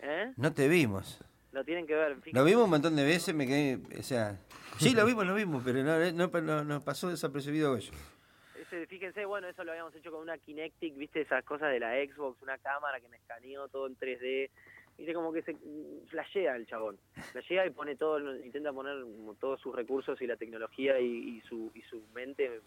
¿Eh? 0.01 0.33
No 0.37 0.53
te 0.55 0.69
vimos. 0.69 1.21
Lo 1.53 1.65
tienen 1.65 1.87
que 1.87 1.95
ver. 1.95 2.17
Lo 2.33 2.45
vimos 2.45 2.65
un 2.65 2.71
montón 2.71 2.97
de 2.97 3.05
veces, 3.05 3.35
me 3.35 3.47
quedé, 3.47 3.79
o 3.99 4.03
sea, 4.03 4.39
sí, 4.79 4.95
lo 4.95 5.05
vimos, 5.05 5.27
lo 5.27 5.35
vimos, 5.35 5.63
pero 5.65 5.83
no, 5.83 5.99
no, 6.13 6.41
no- 6.41 6.65
nos 6.65 6.83
pasó 6.83 7.09
desapercibido 7.11 7.71
Goyo. 7.73 7.93
Ese, 8.61 8.87
fíjense, 8.87 9.25
bueno, 9.27 9.49
eso 9.49 9.63
lo 9.65 9.73
habíamos 9.73 9.95
hecho 9.95 10.11
con 10.11 10.21
una 10.23 10.39
Kinectic, 10.39 10.97
viste, 10.97 11.21
esas 11.21 11.45
cosas 11.45 11.71
de 11.71 11.81
la 11.81 11.93
Xbox, 11.95 12.41
una 12.43 12.57
cámara 12.59 13.01
que 13.01 13.09
me 13.09 13.17
escaneó 13.19 13.69
todo 13.69 13.87
en 13.87 13.97
3D. 13.99 14.49
Viste, 14.97 15.15
como 15.15 15.33
que 15.33 15.43
se 15.43 15.57
flashea 16.09 16.55
el 16.57 16.67
chabón. 16.67 16.97
Flashea 17.33 17.67
y 17.67 17.71
pone 17.71 17.97
todo, 17.97 18.19
intenta 18.37 18.73
poner 18.73 18.95
todos 19.41 19.61
sus 19.61 19.75
recursos 19.75 20.21
y 20.23 20.27
la 20.27 20.37
tecnología 20.37 20.99
y, 21.01 21.07
y 21.39 21.41
su, 21.49 21.71
y 21.75 21.83
su 21.83 22.03
mente 22.15 22.61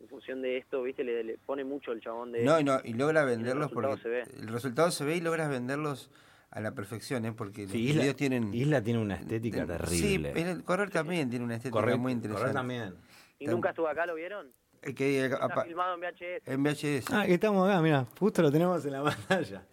en 0.00 0.08
función 0.08 0.42
de 0.42 0.58
esto, 0.58 0.82
viste, 0.82 1.04
le, 1.04 1.22
le 1.22 1.38
pone 1.38 1.62
mucho 1.64 1.92
el 1.92 2.00
chabón 2.00 2.32
de... 2.32 2.42
No, 2.44 2.58
y, 2.58 2.64
no, 2.64 2.80
y 2.82 2.92
logra 2.94 3.24
venderlos 3.24 3.70
resultado 3.70 3.96
porque 3.96 4.02
se 4.02 4.08
ve. 4.08 4.22
el 4.40 4.48
resultado 4.48 4.90
se 4.90 5.04
ve 5.04 5.16
y 5.16 5.20
logras 5.20 5.48
venderlos 5.48 6.10
a 6.52 6.60
la 6.60 6.72
perfección, 6.74 7.24
¿eh? 7.24 7.32
Porque 7.32 7.62
los 7.62 7.72
Sí, 7.72 7.78
Isla, 7.88 8.02
videos 8.02 8.16
tienen... 8.16 8.52
Isla 8.54 8.82
tiene 8.82 9.00
una 9.00 9.14
estética 9.16 9.66
terrible. 9.66 10.32
Sí, 10.34 10.40
el 10.42 10.62
correr 10.64 10.90
también 10.90 11.28
tiene 11.30 11.44
una 11.44 11.54
estética 11.56 11.80
correr, 11.80 11.96
muy 11.98 12.12
interesante. 12.12 12.40
correr 12.42 12.54
también. 12.54 12.94
¿Y 13.38 13.46
nunca 13.46 13.70
estuvo 13.70 13.88
acá, 13.88 14.06
lo 14.06 14.14
vieron? 14.14 14.52
El 14.82 14.94
que, 14.94 15.24
Está 15.24 15.44
apa- 15.44 15.64
filmado 15.64 15.94
en 15.94 16.00
VHS. 16.00 16.42
en 16.46 16.62
VHS. 16.62 17.10
Ah, 17.12 17.24
que 17.26 17.34
estamos 17.34 17.68
acá, 17.68 17.80
mira, 17.80 18.06
justo 18.18 18.42
lo 18.42 18.52
tenemos 18.52 18.84
en 18.84 18.92
la 18.92 19.02
pantalla. 19.04 19.64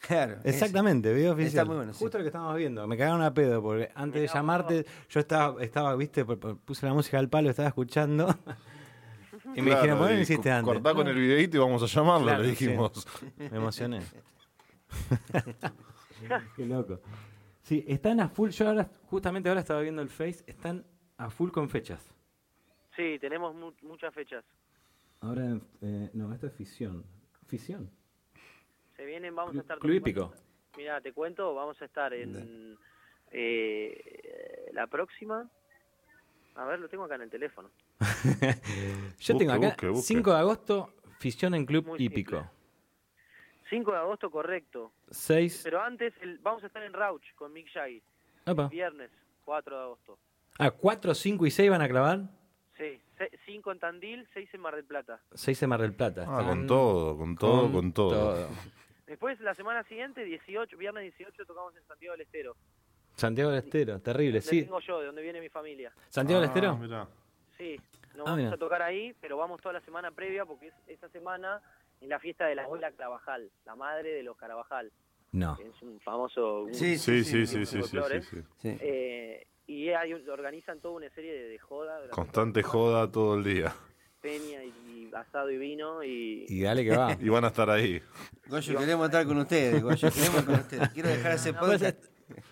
claro. 0.00 0.38
es- 0.44 0.54
Exactamente, 0.54 1.12
video 1.14 1.32
está 1.32 1.42
oficial. 1.42 1.66
muy 1.66 1.76
bueno, 1.76 1.92
sí. 1.92 1.98
Justo 2.00 2.18
lo 2.18 2.24
que 2.24 2.28
estábamos 2.28 2.56
viendo. 2.56 2.86
Me 2.88 2.96
cagaron 2.96 3.22
a 3.22 3.32
pedo 3.32 3.62
porque 3.62 3.90
antes 3.94 4.20
de 4.22 4.28
llamarte, 4.28 4.86
yo 5.08 5.20
estaba, 5.20 5.62
estaba 5.62 5.94
viste, 5.96 6.24
puse 6.24 6.86
la 6.86 6.92
música 6.94 7.18
al 7.18 7.28
palo, 7.28 7.50
estaba 7.50 7.68
escuchando. 7.68 8.26
y 9.54 9.60
me 9.62 9.70
Claro, 9.70 9.80
dijeron, 9.82 9.98
¿por 9.98 10.08
qué 10.08 10.14
no 10.14 10.20
hiciste 10.20 10.50
antes? 10.50 10.74
Cortá 10.74 10.94
con 10.94 11.06
el 11.06 11.16
videíto 11.16 11.56
y 11.58 11.60
vamos 11.60 11.82
a 11.82 11.86
llamarlo, 11.86 12.26
Claro, 12.26 12.42
le 12.42 12.54
sí. 12.56 12.64
dijimos. 12.66 13.06
Me 13.38 13.56
emocioné. 13.58 14.00
Qué 16.56 16.66
loco. 16.66 17.00
Sí, 17.62 17.84
están 17.88 18.20
a 18.20 18.28
full. 18.28 18.50
Yo 18.50 18.68
ahora, 18.68 18.90
justamente 19.06 19.48
ahora 19.48 19.60
estaba 19.62 19.80
viendo 19.80 20.02
el 20.02 20.08
Face, 20.08 20.44
están 20.46 20.84
a 21.16 21.30
full 21.30 21.50
con 21.50 21.68
fechas. 21.68 22.12
Sí, 22.96 23.18
tenemos 23.20 23.54
mu- 23.54 23.72
muchas 23.82 24.12
fechas. 24.14 24.44
Ahora, 25.20 25.58
eh, 25.80 26.10
no, 26.12 26.32
esto 26.32 26.46
es 26.46 26.52
Fisión. 26.54 27.04
¿Fisión? 27.46 27.90
Se 28.96 29.04
vienen, 29.04 29.34
vamos 29.34 29.54
Clu- 29.54 29.58
a 29.58 29.62
estar... 29.62 29.78
Club 29.78 29.94
Hípico. 29.94 30.32
Mira, 30.76 31.00
te 31.00 31.12
cuento, 31.12 31.54
vamos 31.54 31.80
a 31.80 31.84
estar 31.84 32.12
en 32.12 32.76
eh, 33.30 34.70
la 34.72 34.86
próxima. 34.86 35.48
A 36.56 36.64
ver, 36.66 36.78
lo 36.78 36.88
tengo 36.88 37.04
acá 37.04 37.14
en 37.16 37.22
el 37.22 37.30
teléfono. 37.30 37.70
Yo 39.20 39.36
tengo 39.36 39.52
acá 39.52 39.68
busque, 39.68 39.88
busque. 39.88 40.06
5 40.14 40.30
de 40.32 40.38
agosto, 40.38 40.94
Fisión 41.18 41.54
en 41.54 41.64
Club 41.66 41.86
Muy 41.86 42.02
Hípico. 42.02 42.36
simple. 42.38 42.53
5 43.70 43.90
de 43.92 43.96
agosto, 43.98 44.30
correcto. 44.30 44.92
6. 45.10 45.60
Pero 45.64 45.80
antes 45.80 46.12
el- 46.20 46.38
vamos 46.38 46.62
a 46.62 46.66
estar 46.66 46.82
en 46.82 46.92
Rauch 46.92 47.24
con 47.34 47.52
Mick 47.52 47.70
Jagger. 47.72 48.02
Opa. 48.46 48.68
Viernes, 48.68 49.10
4 49.44 49.76
de 49.76 49.82
agosto. 49.82 50.18
Ah, 50.58 50.70
4, 50.70 51.14
5 51.14 51.46
y 51.46 51.50
6 51.50 51.70
van 51.70 51.82
a 51.82 51.88
clavar. 51.88 52.20
Sí, 52.76 53.00
5 53.46 53.72
en 53.72 53.78
Tandil, 53.78 54.28
6 54.34 54.48
en 54.52 54.60
Mar 54.60 54.74
del 54.76 54.84
Plata. 54.84 55.20
6 55.32 55.62
en 55.62 55.68
Mar 55.70 55.80
del 55.80 55.94
Plata. 55.94 56.24
Ah, 56.28 56.44
con 56.46 56.66
todo, 56.66 57.16
con 57.16 57.36
todo, 57.36 57.70
con 57.72 57.92
todo. 57.92 58.48
Después, 59.06 59.38
la 59.40 59.54
semana 59.54 59.82
siguiente, 59.84 60.24
18, 60.24 60.76
viernes 60.76 61.02
18, 61.16 61.44
tocamos 61.46 61.74
en 61.76 61.84
Santiago 61.86 62.12
del 62.12 62.22
Estero. 62.22 62.56
Santiago 63.14 63.50
del 63.50 63.60
Estero, 63.60 64.00
terrible, 64.00 64.40
Donde 64.40 64.50
sí. 64.50 64.60
vengo 64.62 64.80
yo, 64.80 64.98
de 65.00 65.06
donde 65.06 65.22
viene 65.22 65.40
mi 65.40 65.48
familia. 65.48 65.92
Santiago 66.08 66.40
del 66.40 66.50
Ah, 66.50 66.52
Estero. 66.52 66.76
mirá. 66.78 67.08
Sí, 67.56 67.76
no 68.16 68.22
Ah, 68.22 68.30
vamos 68.30 68.38
mira. 68.38 68.54
a 68.54 68.56
tocar 68.56 68.82
ahí, 68.82 69.14
pero 69.20 69.36
vamos 69.36 69.60
toda 69.60 69.74
la 69.74 69.80
semana 69.82 70.10
previa 70.10 70.44
porque 70.44 70.68
es 70.68 70.74
esa 70.88 71.08
semana 71.10 71.60
en 72.04 72.10
la 72.10 72.18
fiesta 72.20 72.46
de 72.46 72.54
la 72.54 72.64
abuela 72.64 72.92
Carabajal, 72.92 73.50
la 73.64 73.74
madre 73.74 74.10
de 74.12 74.22
los 74.22 74.36
Carabajal, 74.36 74.92
No. 75.32 75.56
es 75.60 75.82
un 75.82 75.98
famoso... 76.00 76.66
Sí, 76.72 76.96
Sí, 76.96 77.24
sí, 77.24 77.24
sí, 77.24 77.46
sí, 77.46 77.46
sí, 77.46 77.66
sí, 77.66 77.66
sí, 77.66 77.78
folclore. 77.80 78.22
sí. 78.22 78.36
Sí. 78.58 78.76
Eh, 78.80 79.46
y 79.66 79.88
hay, 79.88 80.12
organizan 80.12 80.78
toda 80.80 80.94
una 80.96 81.10
serie 81.10 81.32
de, 81.32 81.48
de 81.48 81.58
joda. 81.58 81.94
durante 81.96 82.14
Constante 82.14 82.62
joda 82.62 83.10
todo 83.10 83.36
el 83.38 83.44
día. 83.44 83.74
Peña 84.20 84.62
y, 84.62 84.68
y 85.08 85.10
asado 85.14 85.50
y 85.50 85.56
vino 85.58 86.02
y... 86.04 86.44
Y 86.48 86.62
dale 86.62 86.84
que 86.84 86.96
va. 86.96 87.16
Y 87.20 87.28
van 87.30 87.44
a 87.44 87.48
estar 87.48 87.68
ahí. 87.70 88.00
Goyo, 88.46 88.78
queremos 88.78 89.06
estar 89.06 89.26
con 89.26 89.38
ustedes, 89.38 89.82
Goyo, 89.82 90.10
queremos 90.10 90.42
con 90.42 90.54
ustedes. 90.56 90.88
Quiero 90.90 91.08
dejar 91.08 91.32
ese 91.32 91.52
No, 91.52 91.60
podcast. 91.60 92.04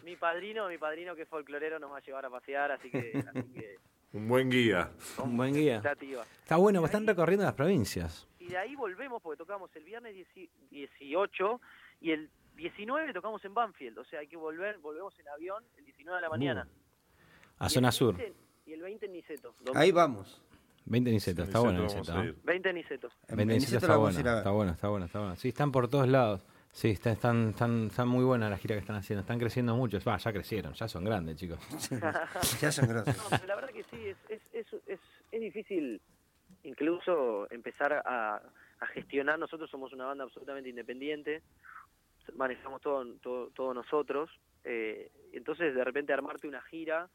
Mi 0.05 0.17
padrino, 0.17 0.69
mi 0.69 0.79
padrino 0.79 1.15
que 1.15 1.23
es 1.23 1.29
folclorero 1.29 1.79
nos 1.79 1.91
va 1.93 1.99
a 1.99 2.01
llevar 2.01 2.25
a 2.25 2.31
pasear, 2.31 2.73
así 2.73 2.91
que... 2.91 3.23
Así 3.29 3.43
que 3.53 3.77
Un 4.13 4.29
buen 4.29 4.51
guía. 4.51 4.91
Un 5.23 5.37
buen 5.37 5.55
guía. 5.55 5.83
Está 6.43 6.57
bueno, 6.57 6.85
están 6.85 7.07
recorriendo 7.07 7.45
las 7.45 7.55
provincias. 7.55 8.29
De 8.53 8.59
ahí 8.59 8.77
volvemos 8.77 9.23
porque 9.23 9.39
tocamos 9.39 9.75
el 9.77 9.83
viernes 9.83 10.15
10 10.15 10.51
18 10.71 11.61
y 12.03 12.11
el 12.11 12.29
19 12.55 13.15
tocamos 13.15 13.43
en 13.47 13.55
Banfield. 13.55 13.97
O 13.99 14.05
sea, 14.05 14.21
hay 14.21 14.27
que 14.29 14.37
volver, 14.37 14.77
volvemos 14.77 15.19
en 15.19 15.27
avión 15.29 15.65
el 15.79 15.87
19 15.87 16.17
de 16.19 16.21
la 16.21 16.29
mañana. 16.29 16.69
A 17.59 17.67
Y 17.69 17.71
zona 17.71 17.91
sur. 17.91 18.15
20 18.15 18.37
Y 18.67 18.73
el 18.75 18.83
20 18.83 19.07
en 19.07 19.13
Niceto. 19.13 19.55
domingo. 19.61 19.79
Ahí 19.79 19.91
vamos. 19.91 20.43
20 20.85 21.11
Niceto, 21.13 21.45
está 21.45 21.61
bueno 21.61 21.83
Niceto. 21.85 22.13
a 22.13 22.17
¿no? 22.17 22.25
ir. 22.25 22.37
20 22.45 22.69
en 22.69 22.75
Niceto. 22.75 23.09
En 23.29 23.37
20 23.37 23.43
en 23.43 23.47
Niceto 23.49 23.57
Niceto 23.57 23.77
está 23.87 23.97
bueno, 23.97 24.19
está 24.19 24.51
bueno, 24.51 24.73
está 24.73 24.89
bueno, 24.89 25.07
está 25.07 25.19
bueno. 25.21 25.37
Sí, 25.37 25.49
están 25.49 25.73
por 25.73 25.89
todos 25.89 26.09
lados. 26.09 26.45
Sí, 26.73 26.91
están, 26.91 27.15
están, 27.15 27.49
están, 27.51 27.87
están 27.87 28.09
muy 28.09 28.25
buenas 28.25 28.51
las 28.51 28.61
giras 28.61 28.77
que 28.77 28.81
están 28.81 28.97
haciendo. 28.97 29.23
Están 29.23 29.39
creciendo 29.39 29.75
mucho. 29.77 29.99
Va, 30.07 30.19
ya 30.19 30.31
crecieron, 30.31 30.75
ya 30.75 30.89
son 30.89 31.05
grandes, 31.05 31.37
chicos. 31.37 31.59
Ya 32.61 32.71
son. 32.71 32.87
No, 32.95 33.03
pero 33.31 33.47
la 33.47 33.55
verdad 33.55 33.71
que 33.71 33.83
sí, 33.85 34.09
es, 34.09 34.17
es, 34.29 34.43
es, 34.53 34.67
es, 34.87 35.01
es 35.31 35.41
difícil 35.41 36.03
incluso 36.65 37.51
empezar 37.51 37.93
a, 37.93 38.37
a 38.81 38.87
gestionar. 38.89 39.39
Nosotros 39.39 39.71
somos 39.71 39.93
una 39.93 40.07
banda 40.07 40.25
absolutamente 40.25 40.71
independiente, 40.71 41.43
manejamos 42.37 42.81
todo, 42.81 43.05
todo, 43.23 43.49
todo 43.51 43.75
nosotros. 43.75 44.31
eh, 44.65 45.11
entonces, 45.33 45.75
de 45.75 45.83
repente, 45.83 46.13
armarte 46.13 46.47
una 46.47 46.61
gira 46.63 47.09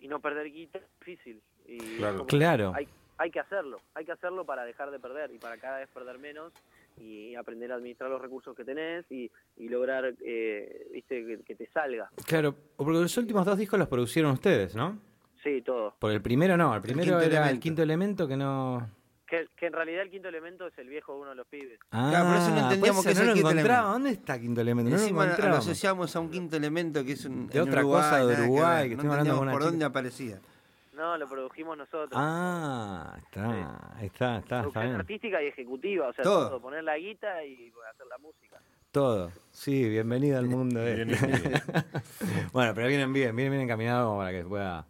y 0.00 0.08
no 0.08 0.20
perder 0.20 0.50
guita 0.50 0.78
es 0.78 0.84
difícil. 0.98 1.40
Y 1.66 1.78
Claro. 1.98 2.14
como- 2.18 2.26
Claro. 2.26 2.72
Hay, 2.74 2.88
hay 3.18 3.30
que 3.30 3.38
hacerlo, 3.40 3.78
hay 3.94 4.04
que 4.04 4.12
hacerlo 4.12 4.44
para 4.44 4.64
dejar 4.64 4.90
de 4.90 4.98
perder 4.98 5.30
y 5.32 5.38
para 5.38 5.58
cada 5.58 5.78
vez 5.78 5.88
perder 5.90 6.18
menos 6.18 6.52
y 6.98 7.34
aprender 7.36 7.70
a 7.70 7.76
administrar 7.76 8.10
los 8.10 8.20
recursos 8.20 8.56
que 8.56 8.64
tenés 8.64 9.04
y, 9.12 9.30
y 9.58 9.68
lograr, 9.68 10.12
eh, 10.24 10.88
viste, 10.92 11.24
que, 11.24 11.42
que 11.44 11.54
te 11.54 11.66
salga. 11.68 12.10
Claro, 12.26 12.54
porque 12.76 12.92
los 12.92 13.16
últimos 13.16 13.46
dos 13.46 13.56
discos 13.58 13.78
los 13.78 13.88
producieron 13.88 14.32
ustedes, 14.32 14.74
¿no? 14.74 14.98
Sí, 15.42 15.62
todo. 15.62 15.94
Porque 15.98 16.16
el 16.16 16.22
primero 16.22 16.56
no, 16.56 16.74
el 16.74 16.82
primero 16.82 17.18
quinto 17.18 17.20
era 17.36 17.50
el 17.50 17.58
quinto 17.60 17.82
elemento 17.82 18.28
que 18.28 18.36
no. 18.36 18.88
Que, 19.26 19.48
que 19.56 19.66
en 19.66 19.72
realidad 19.72 20.02
el 20.02 20.10
quinto 20.10 20.28
elemento 20.28 20.66
es 20.66 20.76
el 20.78 20.88
viejo 20.88 21.14
de 21.14 21.20
uno 21.22 21.30
de 21.30 21.36
los 21.36 21.46
pibes. 21.46 21.78
Ah, 21.90 22.08
Claro, 22.10 22.26
por 22.28 22.36
eso 22.36 22.50
no 22.50 22.60
entendíamos 22.64 23.04
que 23.04 23.12
eso 23.12 23.22
es 23.22 23.26
el 23.26 23.26
no 23.26 23.30
lo 23.30 23.34
quinto 23.34 23.50
encontraba. 23.50 23.78
elemento. 23.80 23.92
¿Dónde 23.92 24.10
está 24.10 24.38
quinto 24.40 24.60
elemento? 24.60 24.90
No 24.90 24.96
lo 24.96 25.02
Encima 25.02 25.24
lo 25.24 25.30
encontramos. 25.30 25.58
asociamos 25.58 26.16
a 26.16 26.20
un 26.20 26.30
quinto 26.30 26.56
elemento 26.56 27.04
que 27.04 27.12
es 27.12 27.24
un, 27.24 27.46
De 27.48 27.60
otra 27.60 27.80
Uruguay, 27.80 28.02
cosa, 28.02 28.26
de 28.26 28.34
que 28.36 28.42
Uruguay, 28.42 28.88
ver. 28.90 28.98
que 28.98 29.04
no 29.04 29.10
hablando 29.12 29.34
con 29.34 29.42
una 29.42 29.52
por 29.52 29.60
chica. 29.62 29.70
dónde 29.70 29.84
aparecía. 29.86 30.38
No, 30.94 31.16
lo 31.16 31.26
produjimos 31.26 31.78
nosotros. 31.78 32.10
Ah, 32.14 33.16
está, 33.24 33.96
ahí 33.96 34.06
está, 34.06 34.36
está, 34.36 34.38
está 34.38 34.60
Producción 34.60 34.84
bien. 34.84 34.96
artística 35.00 35.42
y 35.42 35.46
ejecutiva, 35.46 36.08
o 36.08 36.12
sea, 36.12 36.22
Todo. 36.22 36.48
todo. 36.50 36.60
poner 36.60 36.84
la 36.84 36.98
guita 36.98 37.42
y 37.44 37.72
hacer 37.90 38.06
la 38.08 38.18
música. 38.18 38.58
Todo. 38.92 39.32
Sí, 39.50 39.88
bienvenido 39.88 40.38
al 40.38 40.46
mundo 40.48 40.84
bien. 40.84 41.08
bueno, 42.52 42.74
pero 42.74 42.86
vienen 42.88 43.12
bien, 43.14 43.34
vienen 43.34 43.52
bien 43.52 43.62
encaminados 43.64 44.16
para 44.18 44.30
que 44.30 44.44
pueda 44.44 44.86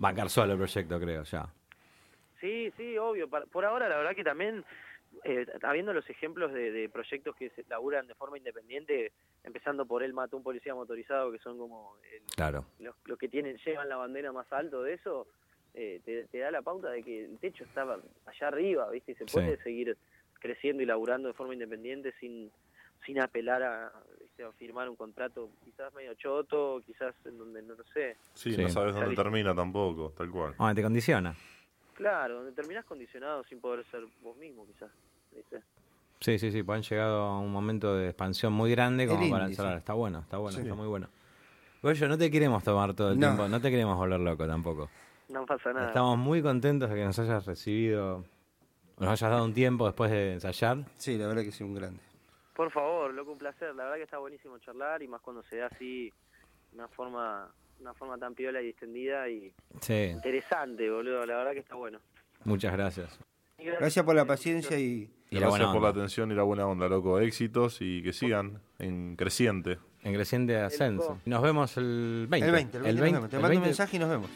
bancar 0.00 0.30
solo 0.30 0.52
el 0.54 0.58
proyecto, 0.58 0.98
creo, 0.98 1.22
ya. 1.24 1.46
Sí, 2.40 2.72
sí, 2.76 2.96
obvio. 2.96 3.28
Por 3.28 3.64
ahora, 3.66 3.86
la 3.88 3.98
verdad 3.98 4.16
que 4.16 4.24
también, 4.24 4.64
eh, 5.24 5.46
habiendo 5.62 5.92
los 5.92 6.08
ejemplos 6.08 6.52
de, 6.54 6.72
de 6.72 6.88
proyectos 6.88 7.36
que 7.36 7.50
se 7.50 7.64
laburan 7.68 8.06
de 8.06 8.14
forma 8.14 8.38
independiente, 8.38 9.12
empezando 9.44 9.84
por 9.84 10.02
él 10.02 10.14
mató 10.14 10.38
un 10.38 10.42
policía 10.42 10.74
motorizado, 10.74 11.30
que 11.30 11.38
son 11.38 11.58
como 11.58 11.96
el- 12.12 12.22
Claro. 12.34 12.64
los, 12.78 12.96
los 13.04 13.18
que 13.18 13.28
tienen 13.28 13.58
llevan 13.58 13.90
la 13.90 13.96
bandera 13.96 14.32
más 14.32 14.50
alto 14.52 14.82
de 14.82 14.94
eso, 14.94 15.26
eh, 15.74 16.00
te, 16.04 16.24
te 16.28 16.38
da 16.38 16.50
la 16.50 16.62
pauta 16.62 16.90
de 16.90 17.02
que 17.02 17.24
el 17.26 17.38
techo 17.38 17.64
estaba 17.64 17.98
allá 18.26 18.48
arriba, 18.48 18.88
¿viste? 18.90 19.12
Y 19.12 19.14
se 19.16 19.26
Sí. 19.26 19.34
puede 19.34 19.58
seguir 19.58 19.96
creciendo 20.40 20.82
y 20.82 20.86
laburando 20.86 21.28
de 21.28 21.34
forma 21.34 21.52
independiente 21.52 22.12
sin 22.18 22.50
sin 23.06 23.18
apelar 23.18 23.62
a, 23.62 23.92
¿viste? 24.40 24.44
a 24.44 24.52
firmar 24.52 24.88
un 24.88 24.96
contrato 24.96 25.50
quizás 25.64 25.92
medio 25.94 26.14
choto, 26.14 26.80
quizás 26.86 27.14
en 27.24 27.38
donde 27.38 27.62
no 27.62 27.74
lo 27.74 27.84
sé. 27.92 28.16
Sí, 28.34 28.54
Sí. 28.54 28.62
no 28.62 28.68
sabes 28.68 28.94
dónde 28.94 29.14
termina 29.14 29.54
tampoco, 29.54 30.12
tal 30.16 30.30
cual. 30.30 30.54
Ah, 30.58 30.72
te 30.74 30.82
condiciona. 30.82 31.34
Claro, 31.94 32.36
donde 32.36 32.52
terminás 32.52 32.84
condicionado 32.86 33.44
sin 33.44 33.60
poder 33.60 33.84
ser 33.90 34.04
vos 34.22 34.36
mismo 34.36 34.66
quizás. 34.66 34.90
¿viste? 35.34 35.60
Sí, 36.20 36.38
sí, 36.38 36.50
sí, 36.50 36.62
pues 36.62 36.76
han 36.76 36.82
llegado 36.82 37.22
a 37.22 37.38
un 37.38 37.52
momento 37.52 37.94
de 37.94 38.08
expansión 38.08 38.52
muy 38.52 38.70
grande 38.70 39.06
como 39.06 39.22
El 39.24 39.30
para 39.30 39.44
índice. 39.44 39.62
encerrar. 39.62 39.78
Está 39.78 39.92
bueno, 39.94 40.18
está 40.20 40.38
bueno, 40.38 40.56
Sí. 40.56 40.62
está 40.62 40.74
muy 40.74 40.86
bueno. 40.88 41.08
Goyo, 41.82 42.08
no 42.08 42.18
te 42.18 42.30
queremos 42.30 42.62
tomar 42.62 42.94
todo 42.94 43.12
el 43.12 43.18
No. 43.18 43.26
tiempo, 43.28 43.48
no 43.48 43.60
te 43.60 43.70
queremos 43.70 43.96
volver 43.96 44.20
loco 44.20 44.46
tampoco. 44.46 44.90
No 45.28 45.46
pasa 45.46 45.72
nada. 45.72 45.86
Estamos 45.88 46.18
muy 46.18 46.42
contentos 46.42 46.90
de 46.90 46.96
que 46.96 47.04
nos 47.04 47.18
hayas 47.18 47.46
recibido, 47.46 48.24
nos 48.98 49.08
hayas 49.08 49.30
dado 49.30 49.44
un 49.44 49.54
tiempo 49.54 49.86
después 49.86 50.10
de 50.10 50.34
ensayar. 50.34 50.78
Sí, 50.96 51.16
la 51.16 51.26
verdad 51.28 51.42
que 51.42 51.52
sí, 51.52 51.62
un 51.64 51.74
grande. 51.74 52.00
Por 52.60 52.70
favor, 52.70 53.14
loco, 53.14 53.32
un 53.32 53.38
placer. 53.38 53.74
La 53.74 53.84
verdad 53.84 53.96
que 53.96 54.02
está 54.02 54.18
buenísimo 54.18 54.58
charlar 54.58 55.02
y 55.02 55.08
más 55.08 55.22
cuando 55.22 55.42
se 55.44 55.56
da 55.56 55.68
así 55.68 56.12
una 56.74 56.86
forma 56.88 57.50
una 57.80 57.94
forma 57.94 58.18
tan 58.18 58.34
piola 58.34 58.60
y 58.60 58.66
distendida 58.66 59.26
y 59.30 59.50
Sí, 59.80 59.94
interesante, 60.12 60.90
boludo. 60.90 61.24
La 61.24 61.38
verdad 61.38 61.52
que 61.52 61.60
está 61.60 61.74
bueno. 61.76 61.98
muchas 62.44 62.70
gracias. 62.74 63.18
Gracias 63.56 64.04
por 64.04 64.14
la 64.14 64.26
paciencia 64.26 64.78
y 64.78 65.10
Y 65.30 65.36
la 65.36 65.40
Gracias 65.40 65.48
buena 65.48 65.72
por 65.72 65.80
la 65.80 65.88
onda. 65.88 66.00
atención 66.02 66.32
y 66.32 66.34
la 66.34 66.42
buena 66.42 66.66
onda, 66.66 66.86
loco. 66.86 67.18
Éxitos 67.18 67.78
y 67.80 68.02
que 68.02 68.12
sigan 68.12 68.60
en 68.78 69.16
creciente. 69.16 69.78
En 70.02 70.12
creciente 70.12 70.58
ascenso. 70.58 71.18
Nos 71.24 71.40
vemos 71.40 71.78
el 71.78 72.26
20. 72.28 72.46
el 72.46 72.52
20. 72.52 72.76
El 72.76 72.82
20, 72.84 73.00
nos 73.00 73.12
vemos. 73.12 73.30
Te 73.30 73.36
mando 73.36 73.46
un 73.48 73.52
20. 73.52 73.66
mensaje 73.68 73.96
y 73.96 74.00
nos 74.00 74.10
vemos. 74.10 74.28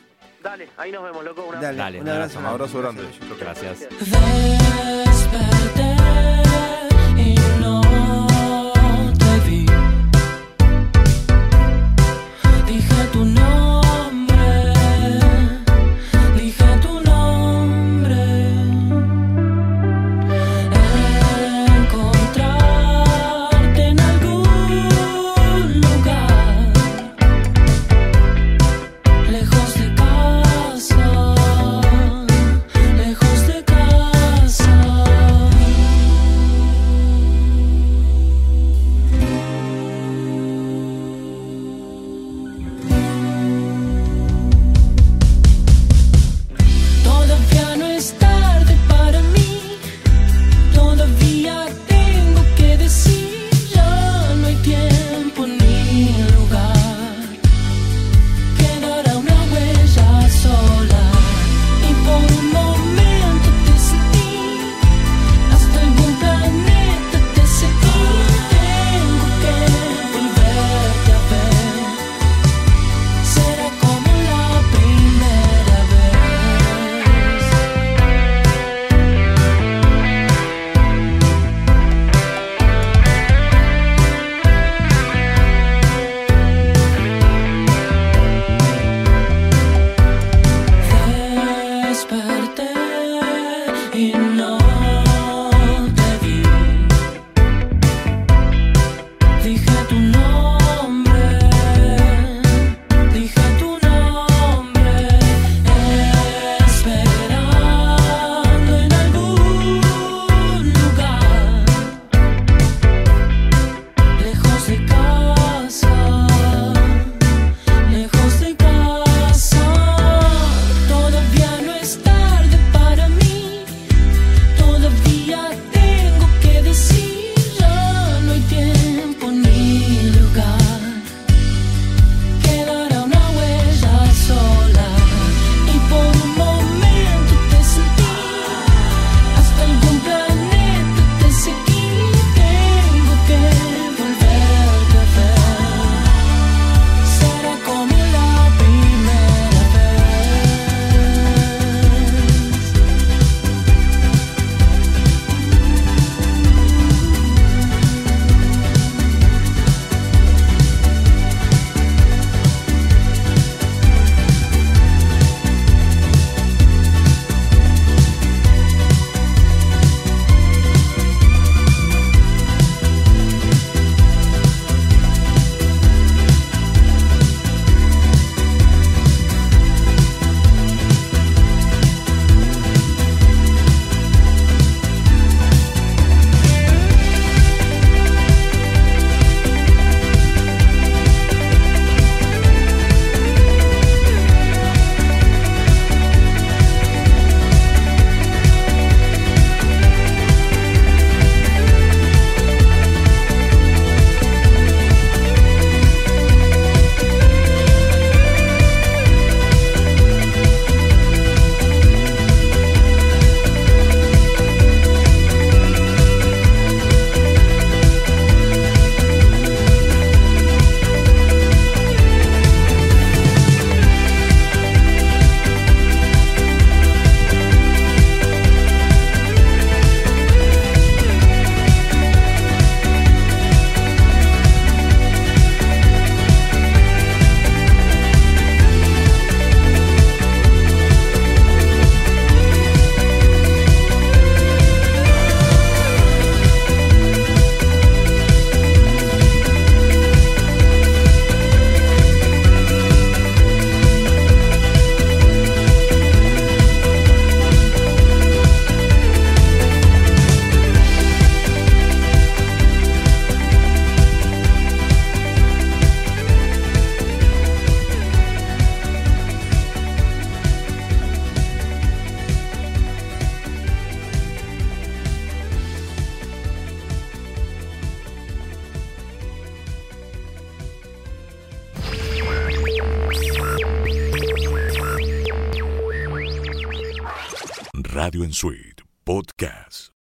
Dale, 0.43 0.71
ahí 0.79 0.91
nos 0.91 1.05
vemos, 1.05 1.23
loco. 1.23 1.45
Una 1.45 1.61
Dale, 1.61 1.77
Dale, 1.77 2.01
un 2.01 2.09
abrazo. 2.09 2.39
Un 2.39 2.47
abrazo 2.47 2.81
grande. 2.81 3.03
Gracias. 3.39 3.81
Desperté 3.81 4.55